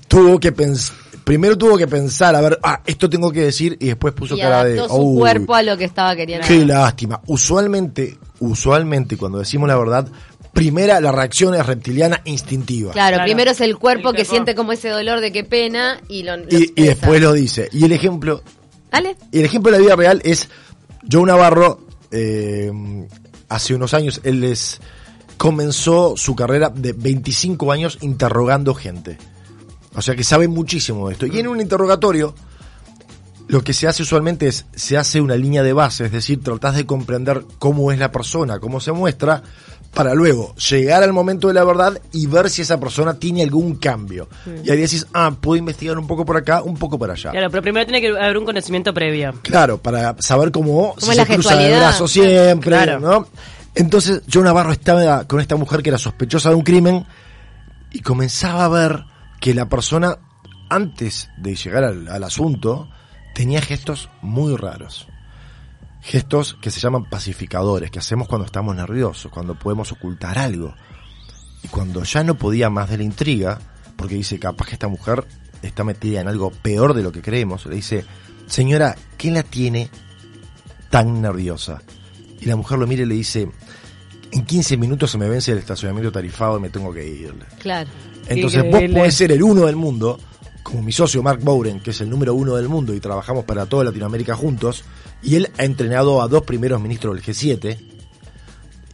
tuvo 0.08 0.40
que 0.40 0.52
pensar, 0.52 0.96
primero 1.24 1.58
tuvo 1.58 1.78
que 1.78 1.88
pensar, 1.88 2.36
a 2.36 2.42
ver, 2.42 2.58
ah, 2.64 2.82
esto 2.86 3.10
tengo 3.10 3.32
que 3.32 3.42
decir, 3.42 3.78
y 3.80 3.88
después 3.88 4.14
puso 4.14 4.36
y 4.36 4.40
cara 4.40 4.64
de, 4.64 4.88
su 4.88 4.96
"Uy, 4.96 5.20
cuerpo 5.20 5.54
a 5.54 5.62
lo 5.62 5.78
que 5.78 5.84
estaba 5.84 6.16
queriendo. 6.16 6.48
Qué 6.48 6.66
lástima. 6.66 7.22
Usualmente, 7.28 8.18
usualmente 8.40 9.18
cuando 9.18 9.40
decimos 9.40 9.68
la 9.68 9.78
verdad, 9.78 10.08
primera 10.58 11.00
la 11.00 11.12
reacción 11.12 11.54
es 11.54 11.66
reptiliana 11.66 12.22
instintiva. 12.26 12.92
Claro, 12.92 13.16
Claro. 13.18 13.24
primero 13.28 13.52
es 13.52 13.62
el 13.62 13.78
cuerpo 13.78 14.10
El 14.10 14.16
que 14.16 14.26
siente 14.26 14.56
como 14.56 14.72
ese 14.72 14.90
dolor 14.90 15.22
de 15.22 15.32
qué 15.32 15.44
pena 15.44 16.02
y 16.10 16.24
lo, 16.24 16.36
lo 16.36 16.46
Y, 16.50 16.72
después 16.76 17.22
lo 17.22 17.34
dice. 17.34 17.70
Y 17.72 17.86
el 17.86 17.92
ejemplo, 17.92 18.42
Dale. 18.92 19.16
y 19.32 19.40
el 19.40 19.46
ejemplo 19.46 19.72
de 19.72 19.78
la 19.78 19.84
vida 19.84 19.96
real 19.96 20.22
es 20.26 20.50
Joe 21.10 21.26
Navarro, 21.28 21.86
eh, 22.12 22.72
hace 23.50 23.76
unos 23.76 23.94
años, 23.94 24.20
él 24.24 24.44
es, 24.44 24.82
comenzó 25.38 26.18
su 26.18 26.36
carrera 26.36 26.70
de 26.74 26.94
25 26.94 27.72
años 27.72 28.00
interrogando 28.02 28.74
gente. 28.74 29.18
O 29.94 30.02
sea 30.02 30.16
que 30.16 30.24
sabe 30.24 30.48
muchísimo 30.48 31.08
de 31.08 31.14
esto. 31.14 31.28
Y 31.28 31.40
en 31.40 31.48
un 31.48 31.62
interrogatorio, 31.62 32.34
lo 33.48 33.64
que 33.64 33.74
se 33.74 33.88
hace 33.88 34.04
usualmente 34.04 34.48
es, 34.48 34.66
se 34.76 34.98
hace 34.98 35.22
una 35.22 35.36
línea 35.36 35.64
de 35.64 35.74
base, 35.74 36.06
es 36.06 36.12
decir, 36.12 36.44
tratás 36.44 36.76
de 36.76 36.86
comprender 36.86 37.44
cómo 37.60 37.92
es 37.92 38.00
la 38.00 38.12
persona, 38.12 38.60
cómo 38.60 38.80
se 38.80 38.92
muestra, 38.92 39.44
para 39.98 40.14
luego 40.14 40.54
llegar 40.58 41.02
al 41.02 41.12
momento 41.12 41.48
de 41.48 41.56
la 41.56 41.64
verdad 41.64 42.00
y 42.14 42.28
ver 42.28 42.52
si 42.52 42.62
esa 42.62 42.80
persona 42.80 43.16
tiene 43.16 43.42
algún 43.42 43.78
cambio. 43.78 44.30
Y 44.64 44.70
ahí 44.70 44.78
decís, 44.78 45.08
ah, 45.12 45.36
puedo 45.42 45.58
investigar 45.58 45.98
un 45.98 46.06
poco 46.06 46.24
por 46.24 46.38
acá, 46.38 46.62
un 46.62 46.78
poco 46.78 47.00
por 47.00 47.10
allá. 47.10 47.32
Claro, 47.32 47.50
pero 47.50 47.64
primero 47.64 47.84
tiene 47.84 48.00
que 48.00 48.10
haber 48.10 48.38
un 48.38 48.46
conocimiento 48.46 48.94
previo. 48.94 49.34
Claro, 49.42 49.80
para 49.80 50.16
saber 50.20 50.52
cómo, 50.52 50.94
¿Cómo 50.94 51.12
si 51.12 51.18
se 51.18 51.26
cruza 51.26 51.56
de 51.56 51.76
brazos 51.76 52.12
siempre, 52.12 52.70
Claro. 52.70 53.00
¿no? 53.00 53.28
Entonces, 53.74 54.22
Joe 54.32 54.44
Navarro 54.44 54.72
estaba 54.72 55.24
con 55.24 55.40
esta 55.40 55.56
mujer 55.56 55.82
que 55.82 55.90
era 55.90 55.98
sospechosa 55.98 56.50
de 56.50 56.56
un 56.56 56.62
crimen 56.64 57.04
y 57.92 58.02
comenzaba 58.02 58.66
a 58.66 58.70
ver 58.70 59.04
que 59.42 59.56
la 59.56 59.68
persona 59.68 60.20
antes 60.70 61.32
de 61.38 61.56
llegar 61.56 61.84
al, 61.84 62.08
al 62.08 62.24
asunto, 62.24 62.88
tenía 63.34 63.62
gestos 63.64 64.10
muy 64.22 64.56
raros. 64.56 65.08
Gestos 66.08 66.58
que 66.62 66.72
se 66.72 66.80
llaman 66.80 67.04
pacificadores, 67.04 67.92
que 67.92 68.00
hacemos 68.00 68.30
cuando 68.30 68.46
estamos 68.46 68.74
nerviosos, 68.74 69.30
cuando 69.30 69.60
podemos 69.60 69.92
ocultar 69.92 70.40
algo. 70.40 70.74
Y 71.62 71.68
cuando 71.68 72.02
ya 72.04 72.24
no 72.24 72.36
podía 72.36 72.70
más 72.70 72.90
de 72.90 72.96
la 72.96 73.04
intriga, 73.04 73.60
porque 73.98 74.16
dice, 74.16 74.40
capaz 74.40 74.68
que 74.68 74.74
esta 74.76 74.88
mujer 74.88 75.26
está 75.62 75.84
metida 75.84 76.22
en 76.22 76.30
algo 76.30 76.50
peor 76.50 76.94
de 76.94 77.04
lo 77.04 77.12
que 77.12 77.22
creemos, 77.22 77.66
le 77.66 77.76
dice, 77.76 78.06
señora, 78.46 78.96
¿qué 79.18 79.32
la 79.32 79.44
tiene 79.44 79.90
tan 80.90 81.22
nerviosa? 81.22 81.82
Y 82.40 82.46
la 82.46 82.56
mujer 82.56 82.80
lo 82.80 82.88
mira 82.88 83.04
y 83.04 83.08
le 83.08 83.16
dice, 83.16 83.50
en 84.32 84.46
15 84.46 84.78
minutos 84.78 85.12
se 85.12 85.18
me 85.18 85.28
vence 85.28 85.52
el 85.52 85.58
estacionamiento 85.58 86.10
tarifado 86.10 86.58
y 86.58 86.62
me 86.62 86.70
tengo 86.70 86.94
que 86.94 87.06
ir. 87.06 87.34
Claro. 87.60 87.90
Entonces 88.30 88.64
vos 88.72 88.82
podés 88.94 89.14
ser 89.14 89.34
el 89.34 89.44
uno 89.44 89.66
del 89.66 89.76
mundo, 89.76 90.18
como 90.64 90.82
mi 90.82 90.94
socio 90.94 91.22
Mark 91.22 91.42
Bowren, 91.44 91.82
que 91.82 91.90
es 91.90 92.00
el 92.00 92.10
número 92.10 92.34
uno 92.34 92.56
del 92.56 92.70
mundo 92.70 92.94
y 92.94 93.02
trabajamos 93.02 93.44
para 93.44 93.66
toda 93.66 93.84
Latinoamérica 93.84 94.38
juntos, 94.38 94.86
y 95.24 95.36
él 95.36 95.50
ha 95.58 95.64
entrenado 95.64 96.22
a 96.22 96.28
dos 96.28 96.44
primeros 96.44 96.80
ministros 96.82 97.16
del 97.16 97.24
G7, 97.24 97.78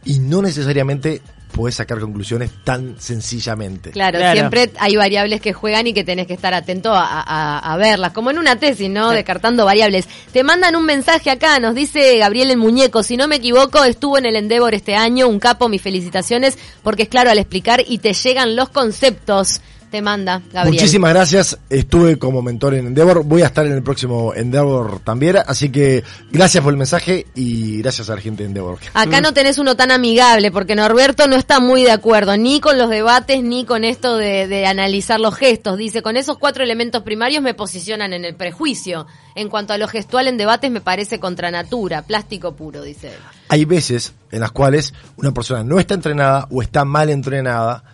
y 0.04 0.18
no 0.18 0.42
necesariamente 0.42 1.22
podés 1.52 1.76
sacar 1.76 2.00
conclusiones 2.00 2.50
tan 2.64 2.96
sencillamente. 2.98 3.92
Claro, 3.92 4.18
Claro. 4.18 4.36
siempre 4.40 4.72
hay 4.80 4.96
variables 4.96 5.40
que 5.40 5.52
juegan 5.52 5.86
y 5.86 5.92
que 5.94 6.02
tenés 6.02 6.26
que 6.26 6.34
estar 6.34 6.52
atento 6.52 6.92
a, 6.92 7.20
a- 7.22 7.58
a 7.72 7.76
verlas, 7.76 8.12
como 8.12 8.32
en 8.32 8.38
una 8.38 8.58
tesis, 8.58 8.90
¿no? 8.90 9.10
Descartando 9.12 9.64
variables. 9.64 10.08
Te 10.32 10.42
mandan 10.42 10.74
un 10.74 10.84
mensaje 10.84 11.30
acá, 11.30 11.60
nos 11.60 11.76
dice 11.76 12.18
Gabriel 12.18 12.50
el 12.50 12.56
Muñeco, 12.56 13.04
si 13.04 13.16
no 13.16 13.28
me 13.28 13.36
equivoco, 13.36 13.84
estuvo 13.84 14.18
en 14.18 14.26
el 14.26 14.34
Endeavor 14.34 14.74
este 14.74 14.96
año, 14.96 15.28
un 15.28 15.38
capo, 15.38 15.68
mis 15.68 15.80
felicitaciones, 15.80 16.58
porque 16.82 17.04
es 17.04 17.08
claro 17.08 17.30
al 17.30 17.38
explicar 17.38 17.82
y 17.86 17.98
te 17.98 18.14
llegan 18.14 18.56
los 18.56 18.68
conceptos. 18.70 19.60
Te 19.94 20.02
manda 20.02 20.42
Gabriel. 20.52 20.74
Muchísimas 20.74 21.12
gracias. 21.12 21.56
Estuve 21.70 22.18
como 22.18 22.42
mentor 22.42 22.74
en 22.74 22.88
Endeavor. 22.88 23.22
Voy 23.22 23.42
a 23.42 23.46
estar 23.46 23.64
en 23.64 23.74
el 23.74 23.84
próximo 23.84 24.34
Endeavor 24.34 24.98
también. 25.04 25.36
Así 25.46 25.70
que 25.70 26.02
gracias 26.32 26.64
por 26.64 26.72
el 26.72 26.78
mensaje 26.78 27.28
y 27.36 27.80
gracias 27.80 28.10
a 28.10 28.16
la 28.16 28.20
gente 28.20 28.42
de 28.42 28.48
Endeavor. 28.48 28.80
Acá 28.92 29.20
no 29.20 29.32
tenés 29.32 29.58
uno 29.58 29.76
tan 29.76 29.92
amigable, 29.92 30.50
porque 30.50 30.74
Norberto 30.74 31.28
no 31.28 31.36
está 31.36 31.60
muy 31.60 31.84
de 31.84 31.92
acuerdo, 31.92 32.36
ni 32.36 32.58
con 32.58 32.76
los 32.76 32.90
debates, 32.90 33.40
ni 33.44 33.64
con 33.64 33.84
esto 33.84 34.16
de, 34.16 34.48
de 34.48 34.66
analizar 34.66 35.20
los 35.20 35.36
gestos. 35.36 35.78
Dice, 35.78 36.02
con 36.02 36.16
esos 36.16 36.38
cuatro 36.38 36.64
elementos 36.64 37.04
primarios 37.04 37.40
me 37.40 37.54
posicionan 37.54 38.12
en 38.12 38.24
el 38.24 38.34
prejuicio. 38.34 39.06
En 39.36 39.48
cuanto 39.48 39.74
a 39.74 39.78
lo 39.78 39.86
gestual 39.86 40.26
en 40.26 40.38
debates 40.38 40.72
me 40.72 40.80
parece 40.80 41.20
contra 41.20 41.52
natura, 41.52 42.02
plástico 42.02 42.56
puro, 42.56 42.82
dice 42.82 43.10
él. 43.12 43.18
Hay 43.48 43.64
veces 43.64 44.12
en 44.32 44.40
las 44.40 44.50
cuales 44.50 44.92
una 45.16 45.32
persona 45.32 45.62
no 45.62 45.78
está 45.78 45.94
entrenada 45.94 46.48
o 46.50 46.62
está 46.62 46.84
mal 46.84 47.10
entrenada 47.10 47.84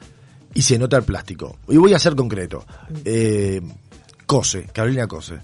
y 0.55 0.63
se 0.63 0.79
nota 0.79 0.97
el 0.97 1.05
plástico. 1.05 1.59
Y 1.69 1.77
voy 1.77 1.95
a 1.95 1.99
ser 1.99 2.15
concreto. 2.15 2.65
Eh, 3.05 3.61
Cose, 4.27 4.65
Carolina 4.73 5.07
Cose, 5.07 5.39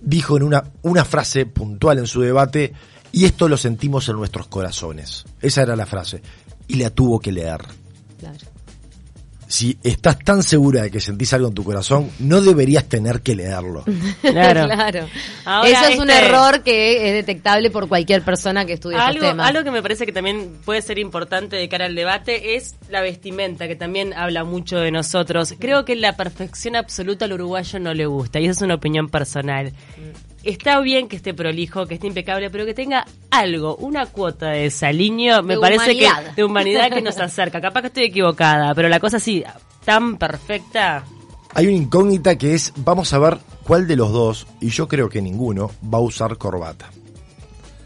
dijo 0.00 0.36
en 0.36 0.42
una, 0.42 0.64
una 0.82 1.04
frase 1.04 1.46
puntual 1.46 1.98
en 1.98 2.06
su 2.06 2.20
debate, 2.20 2.72
y 3.12 3.24
esto 3.24 3.48
lo 3.48 3.56
sentimos 3.56 4.08
en 4.08 4.16
nuestros 4.16 4.48
corazones. 4.48 5.24
Esa 5.40 5.62
era 5.62 5.76
la 5.76 5.86
frase. 5.86 6.22
Y 6.66 6.76
la 6.76 6.90
tuvo 6.90 7.20
que 7.20 7.32
leer. 7.32 7.60
Claro. 8.18 8.51
Si 9.52 9.76
estás 9.82 10.18
tan 10.20 10.42
segura 10.42 10.80
de 10.80 10.90
que 10.90 10.98
sentís 10.98 11.30
algo 11.34 11.48
en 11.48 11.54
tu 11.54 11.62
corazón, 11.62 12.10
no 12.20 12.40
deberías 12.40 12.84
tener 12.88 13.20
que 13.20 13.34
leerlo. 13.36 13.84
Claro. 14.22 14.64
Claro. 14.66 15.06
Ahora, 15.44 15.68
Eso 15.68 15.84
es 15.92 15.98
un 15.98 16.08
este- 16.08 16.24
error 16.26 16.62
que 16.62 17.08
es 17.08 17.12
detectable 17.12 17.70
por 17.70 17.86
cualquier 17.86 18.22
persona 18.22 18.64
que 18.64 18.72
estudie 18.72 18.96
estos 18.96 19.08
Algo, 19.10 19.26
temas. 19.26 19.46
algo 19.46 19.62
que 19.62 19.70
me 19.70 19.82
parece 19.82 20.06
que 20.06 20.12
también 20.12 20.52
puede 20.64 20.80
ser 20.80 20.98
importante 20.98 21.56
de 21.56 21.68
cara 21.68 21.84
al 21.84 21.94
debate 21.94 22.54
es 22.56 22.76
la 22.88 23.02
vestimenta, 23.02 23.68
que 23.68 23.76
también 23.76 24.14
habla 24.14 24.44
mucho 24.44 24.78
de 24.78 24.90
nosotros. 24.90 25.54
Creo 25.58 25.84
que 25.84 25.96
la 25.96 26.16
perfección 26.16 26.74
absoluta 26.74 27.26
al 27.26 27.34
uruguayo 27.34 27.78
no 27.78 27.92
le 27.92 28.06
gusta, 28.06 28.40
y 28.40 28.44
esa 28.44 28.52
es 28.52 28.62
una 28.62 28.76
opinión 28.76 29.10
personal. 29.10 29.74
Está 30.42 30.80
bien 30.80 31.08
que 31.08 31.16
esté 31.16 31.34
prolijo, 31.34 31.86
que 31.86 31.94
esté 31.94 32.08
impecable, 32.08 32.50
pero 32.50 32.66
que 32.66 32.74
tenga 32.74 33.06
algo, 33.30 33.76
una 33.76 34.06
cuota 34.06 34.48
de 34.50 34.70
saliño, 34.70 35.42
me 35.42 35.54
De 35.54 35.60
parece 35.60 35.92
humanidad. 35.92 36.24
que 36.26 36.32
de 36.34 36.44
humanidad 36.44 36.90
que 36.90 37.00
nos 37.02 37.18
acerca. 37.18 37.60
Capaz 37.60 37.82
que 37.82 37.86
estoy 37.88 38.04
equivocada, 38.04 38.74
pero 38.74 38.88
la 38.88 38.98
cosa 38.98 39.18
así, 39.18 39.44
tan 39.84 40.16
perfecta. 40.16 41.04
Hay 41.54 41.66
una 41.66 41.76
incógnita 41.76 42.36
que 42.36 42.54
es, 42.54 42.72
vamos 42.76 43.12
a 43.12 43.18
ver 43.18 43.38
cuál 43.64 43.86
de 43.86 43.94
los 43.96 44.10
dos, 44.10 44.46
y 44.60 44.70
yo 44.70 44.88
creo 44.88 45.08
que 45.08 45.22
ninguno, 45.22 45.70
va 45.92 45.98
a 45.98 46.02
usar 46.02 46.36
corbata. 46.38 46.90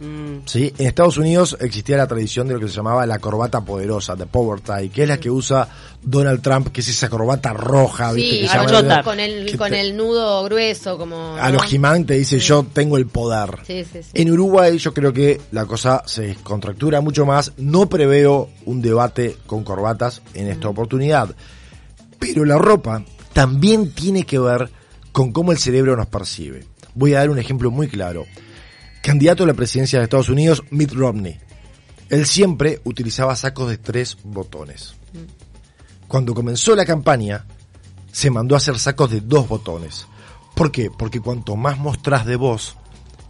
Mm, 0.01 0.47
¿Sí? 0.47 0.73
En 0.79 0.87
Estados 0.87 1.17
Unidos 1.19 1.57
existía 1.61 1.97
la 1.97 2.07
tradición 2.07 2.49
de 2.49 2.55
lo 2.55 2.61
que 2.61 2.69
se 2.69 2.75
llamaba 2.75 3.07
la 3.07 3.19
corbata 3.19 3.61
poderosa, 3.63 4.15
de 4.17 4.27
power 4.27 4.61
tie, 4.61 4.89
que 4.91 5.03
es 5.05 5.09
la 5.09 5.19
que 5.19 5.31
usa 5.31 5.69
Donald 6.03 6.43
Trump, 6.43 6.69
que 6.73 6.81
es 6.81 6.89
esa 6.89 7.09
corbata 7.09 7.53
roja, 7.53 8.13
¿viste? 8.13 8.43
Sí, 8.43 8.49
que 8.53 8.59
Archota. 8.59 9.03
con 9.03 9.19
el, 9.21 9.47
que 9.47 9.57
con 9.59 9.71
te- 9.71 9.81
el 9.81 9.97
nudo 9.97 10.45
grueso, 10.45 10.97
como... 10.99 11.37
A 11.37 11.51
los 11.51 11.73
He-Man 11.73 12.05
te 12.07 12.15
dice 12.15 12.39
yo 12.39 12.65
tengo 12.73 12.97
el 12.97 13.07
poder. 13.07 13.51
Sí, 13.67 13.85
sí, 13.85 14.03
sí. 14.03 14.11
En 14.15 14.31
Uruguay 14.31 14.79
yo 14.79 14.95
creo 14.95 15.13
que 15.13 15.41
la 15.53 15.65
cosa 15.67 16.03
se 16.07 16.37
contractura 16.43 17.01
mucho 17.01 17.27
más. 17.27 17.53
No 17.57 17.89
preveo 17.89 18.51
un 18.67 18.83
debate 18.83 19.37
con 19.47 19.65
corbatas 19.65 20.23
en 20.35 20.49
esta 20.49 20.69
oportunidad. 20.69 21.35
Pero 22.19 22.45
la 22.45 22.57
ropa 22.59 23.03
también 23.33 23.93
tiene 23.93 24.25
que 24.25 24.39
ver 24.39 24.71
con 25.13 25.33
cómo 25.33 25.53
el 25.53 25.59
cerebro 25.59 25.97
nos 25.97 26.07
percibe. 26.07 26.65
Voy 26.95 27.15
a 27.15 27.19
dar 27.19 27.31
un 27.31 27.39
ejemplo 27.39 27.71
muy 27.71 27.89
claro. 27.89 28.27
Candidato 29.07 29.45
a 29.45 29.47
la 29.47 29.55
presidencia 29.55 30.01
de 30.01 30.07
Estados 30.07 30.31
Unidos, 30.31 30.65
Mitt 30.71 30.93
Romney. 30.93 31.39
Él 32.09 32.27
siempre 32.27 32.81
utilizaba 32.83 33.37
sacos 33.37 33.71
de 33.71 33.79
tres 33.79 34.19
botones. 34.25 34.97
Cuando 36.09 36.35
comenzó 36.35 36.75
la 36.75 36.85
campaña, 36.85 37.45
se 38.11 38.33
mandó 38.33 38.57
a 38.57 38.59
hacer 38.59 38.81
sacos 38.81 39.13
de 39.13 39.21
dos 39.21 39.47
botones. 39.47 40.09
¿Por 40.57 40.73
qué? 40.73 40.91
Porque 40.91 41.21
cuanto 41.21 41.55
más 41.55 41.79
mostrás 41.79 42.27
de 42.27 42.35
vos, 42.35 42.79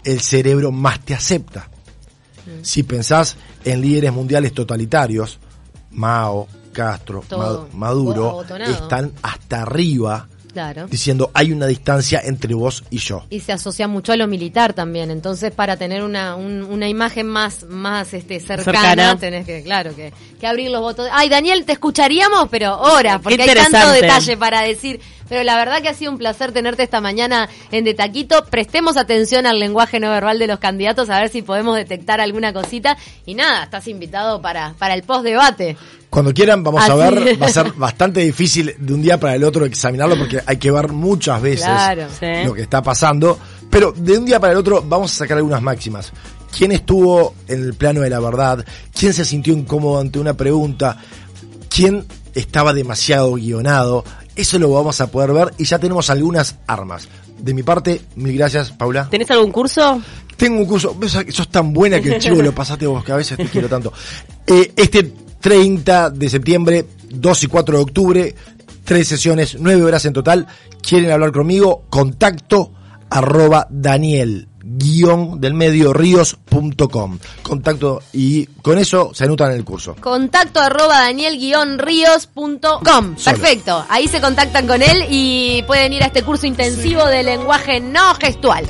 el 0.02 0.20
cerebro 0.20 0.72
más 0.72 1.04
te 1.04 1.12
acepta. 1.12 1.68
Si 2.62 2.82
pensás 2.82 3.36
en 3.62 3.82
líderes 3.82 4.14
mundiales 4.14 4.54
totalitarios, 4.54 5.38
Mao, 5.90 6.48
Castro, 6.72 7.22
Todo. 7.28 7.68
Maduro, 7.74 8.44
están 8.66 9.12
hasta 9.20 9.60
arriba 9.60 10.26
Claro. 10.56 10.86
diciendo 10.88 11.30
hay 11.34 11.52
una 11.52 11.66
distancia 11.66 12.22
entre 12.24 12.54
vos 12.54 12.82
y 12.88 12.96
yo. 12.96 13.26
Y 13.28 13.40
se 13.40 13.52
asocia 13.52 13.86
mucho 13.88 14.12
a 14.12 14.16
lo 14.16 14.26
militar 14.26 14.72
también. 14.72 15.10
Entonces, 15.10 15.52
para 15.52 15.76
tener 15.76 16.02
una, 16.02 16.34
un- 16.34 16.62
una 16.62 16.88
imagen 16.88 17.26
más, 17.26 17.64
más 17.64 18.14
este, 18.14 18.40
cercana, 18.40 18.64
Cercana. 18.80 19.18
tenés 19.18 19.44
que, 19.44 19.62
claro, 19.62 19.94
que, 19.94 20.14
que 20.40 20.46
abrir 20.46 20.70
los 20.70 20.80
botones. 20.80 21.12
Ay, 21.14 21.28
Daniel, 21.28 21.66
te 21.66 21.72
escucharíamos, 21.72 22.48
pero 22.50 22.74
horas, 22.80 23.20
porque 23.22 23.42
hay 23.42 23.54
tanto 23.54 23.90
detalle 23.92 24.36
para 24.38 24.62
decir. 24.62 24.98
Pero 25.28 25.42
la 25.44 25.56
verdad 25.56 25.82
que 25.82 25.88
ha 25.88 25.94
sido 25.94 26.12
un 26.12 26.18
placer 26.18 26.52
tenerte 26.52 26.82
esta 26.82 27.00
mañana 27.00 27.48
en 27.70 27.84
De 27.84 27.94
Taquito. 27.94 28.44
Prestemos 28.46 28.96
atención 28.96 29.46
al 29.46 29.58
lenguaje 29.58 30.00
no 30.00 30.10
verbal 30.10 30.38
de 30.38 30.46
los 30.46 30.58
candidatos, 30.58 31.10
a 31.10 31.18
ver 31.20 31.28
si 31.28 31.42
podemos 31.42 31.76
detectar 31.76 32.20
alguna 32.20 32.52
cosita. 32.52 32.96
Y 33.24 33.34
nada, 33.34 33.64
estás 33.64 33.88
invitado 33.88 34.40
para, 34.40 34.74
para 34.78 34.94
el 34.94 35.02
post-debate. 35.02 35.76
Cuando 36.10 36.32
quieran 36.32 36.62
vamos 36.62 36.88
a 36.88 36.94
ver, 36.94 37.40
va 37.42 37.46
a 37.46 37.50
ser 37.50 37.72
bastante 37.72 38.20
difícil 38.20 38.74
de 38.78 38.94
un 38.94 39.02
día 39.02 39.18
para 39.18 39.34
el 39.34 39.44
otro 39.44 39.66
examinarlo 39.66 40.16
porque 40.16 40.40
hay 40.46 40.56
que 40.56 40.70
ver 40.70 40.88
muchas 40.88 41.42
veces 41.42 41.66
Claro. 41.66 42.06
Sí. 42.18 42.44
lo 42.44 42.54
que 42.54 42.62
está 42.62 42.80
pasando, 42.82 43.38
pero 43.70 43.92
de 43.92 44.16
un 44.16 44.24
día 44.24 44.38
para 44.40 44.52
el 44.52 44.58
otro 44.58 44.82
vamos 44.82 45.12
a 45.12 45.16
sacar 45.16 45.36
algunas 45.36 45.60
máximas. 45.60 46.12
¿Quién 46.56 46.72
estuvo 46.72 47.34
en 47.48 47.62
el 47.64 47.74
plano 47.74 48.00
de 48.00 48.08
la 48.08 48.20
verdad? 48.20 48.64
¿Quién 48.98 49.12
se 49.12 49.24
sintió 49.24 49.52
incómodo 49.52 50.00
ante 50.00 50.18
una 50.18 50.34
pregunta? 50.34 50.96
¿Quién 51.68 52.06
estaba 52.34 52.72
demasiado 52.72 53.32
guionado? 53.34 54.04
Eso 54.36 54.58
lo 54.58 54.70
vamos 54.70 55.00
a 55.00 55.10
poder 55.10 55.32
ver 55.32 55.54
y 55.58 55.64
ya 55.64 55.78
tenemos 55.78 56.10
algunas 56.10 56.56
armas. 56.66 57.08
De 57.38 57.54
mi 57.54 57.62
parte, 57.62 58.02
mil 58.16 58.36
gracias, 58.36 58.70
Paula. 58.70 59.08
¿Tenés 59.10 59.30
algún 59.30 59.50
curso? 59.50 60.00
Tengo 60.36 60.60
un 60.60 60.66
curso, 60.66 60.96
sos 61.30 61.48
tan 61.48 61.72
buena 61.72 62.00
que 62.00 62.14
el 62.14 62.20
chivo 62.20 62.42
lo 62.42 62.54
pasaste 62.54 62.86
vos, 62.86 63.02
que 63.02 63.12
a 63.12 63.16
veces 63.16 63.38
te 63.38 63.46
quiero 63.46 63.68
tanto. 63.68 63.92
Eh, 64.46 64.72
este 64.76 65.12
30 65.40 66.10
de 66.10 66.28
septiembre, 66.28 66.86
2 67.10 67.44
y 67.44 67.46
4 67.46 67.76
de 67.76 67.82
octubre, 67.82 68.34
tres 68.84 69.08
sesiones, 69.08 69.56
nueve 69.58 69.82
horas 69.82 70.04
en 70.04 70.12
total. 70.12 70.46
¿Quieren 70.80 71.10
hablar 71.10 71.32
conmigo? 71.32 71.84
Contacto 71.90 72.72
arroba 73.10 73.66
Daniel 73.70 74.48
guion 74.66 75.40
del 75.40 75.54
medio 75.54 75.92
ríos.com. 75.92 77.18
Contacto 77.42 78.02
y 78.12 78.46
con 78.46 78.78
eso 78.78 79.12
se 79.14 79.24
anotan 79.24 79.52
en 79.52 79.58
el 79.58 79.64
curso. 79.64 79.94
Contacto 80.00 80.60
arroba 80.60 81.02
daniel-ríos.com. 81.02 83.16
Solo. 83.16 83.38
Perfecto. 83.38 83.84
Ahí 83.88 84.08
se 84.08 84.20
contactan 84.20 84.66
con 84.66 84.82
él 84.82 85.04
y 85.08 85.62
pueden 85.66 85.92
ir 85.92 86.02
a 86.02 86.06
este 86.06 86.22
curso 86.22 86.46
intensivo 86.46 87.04
de 87.06 87.22
lenguaje 87.22 87.78
no 87.80 88.14
gestual. 88.14 88.66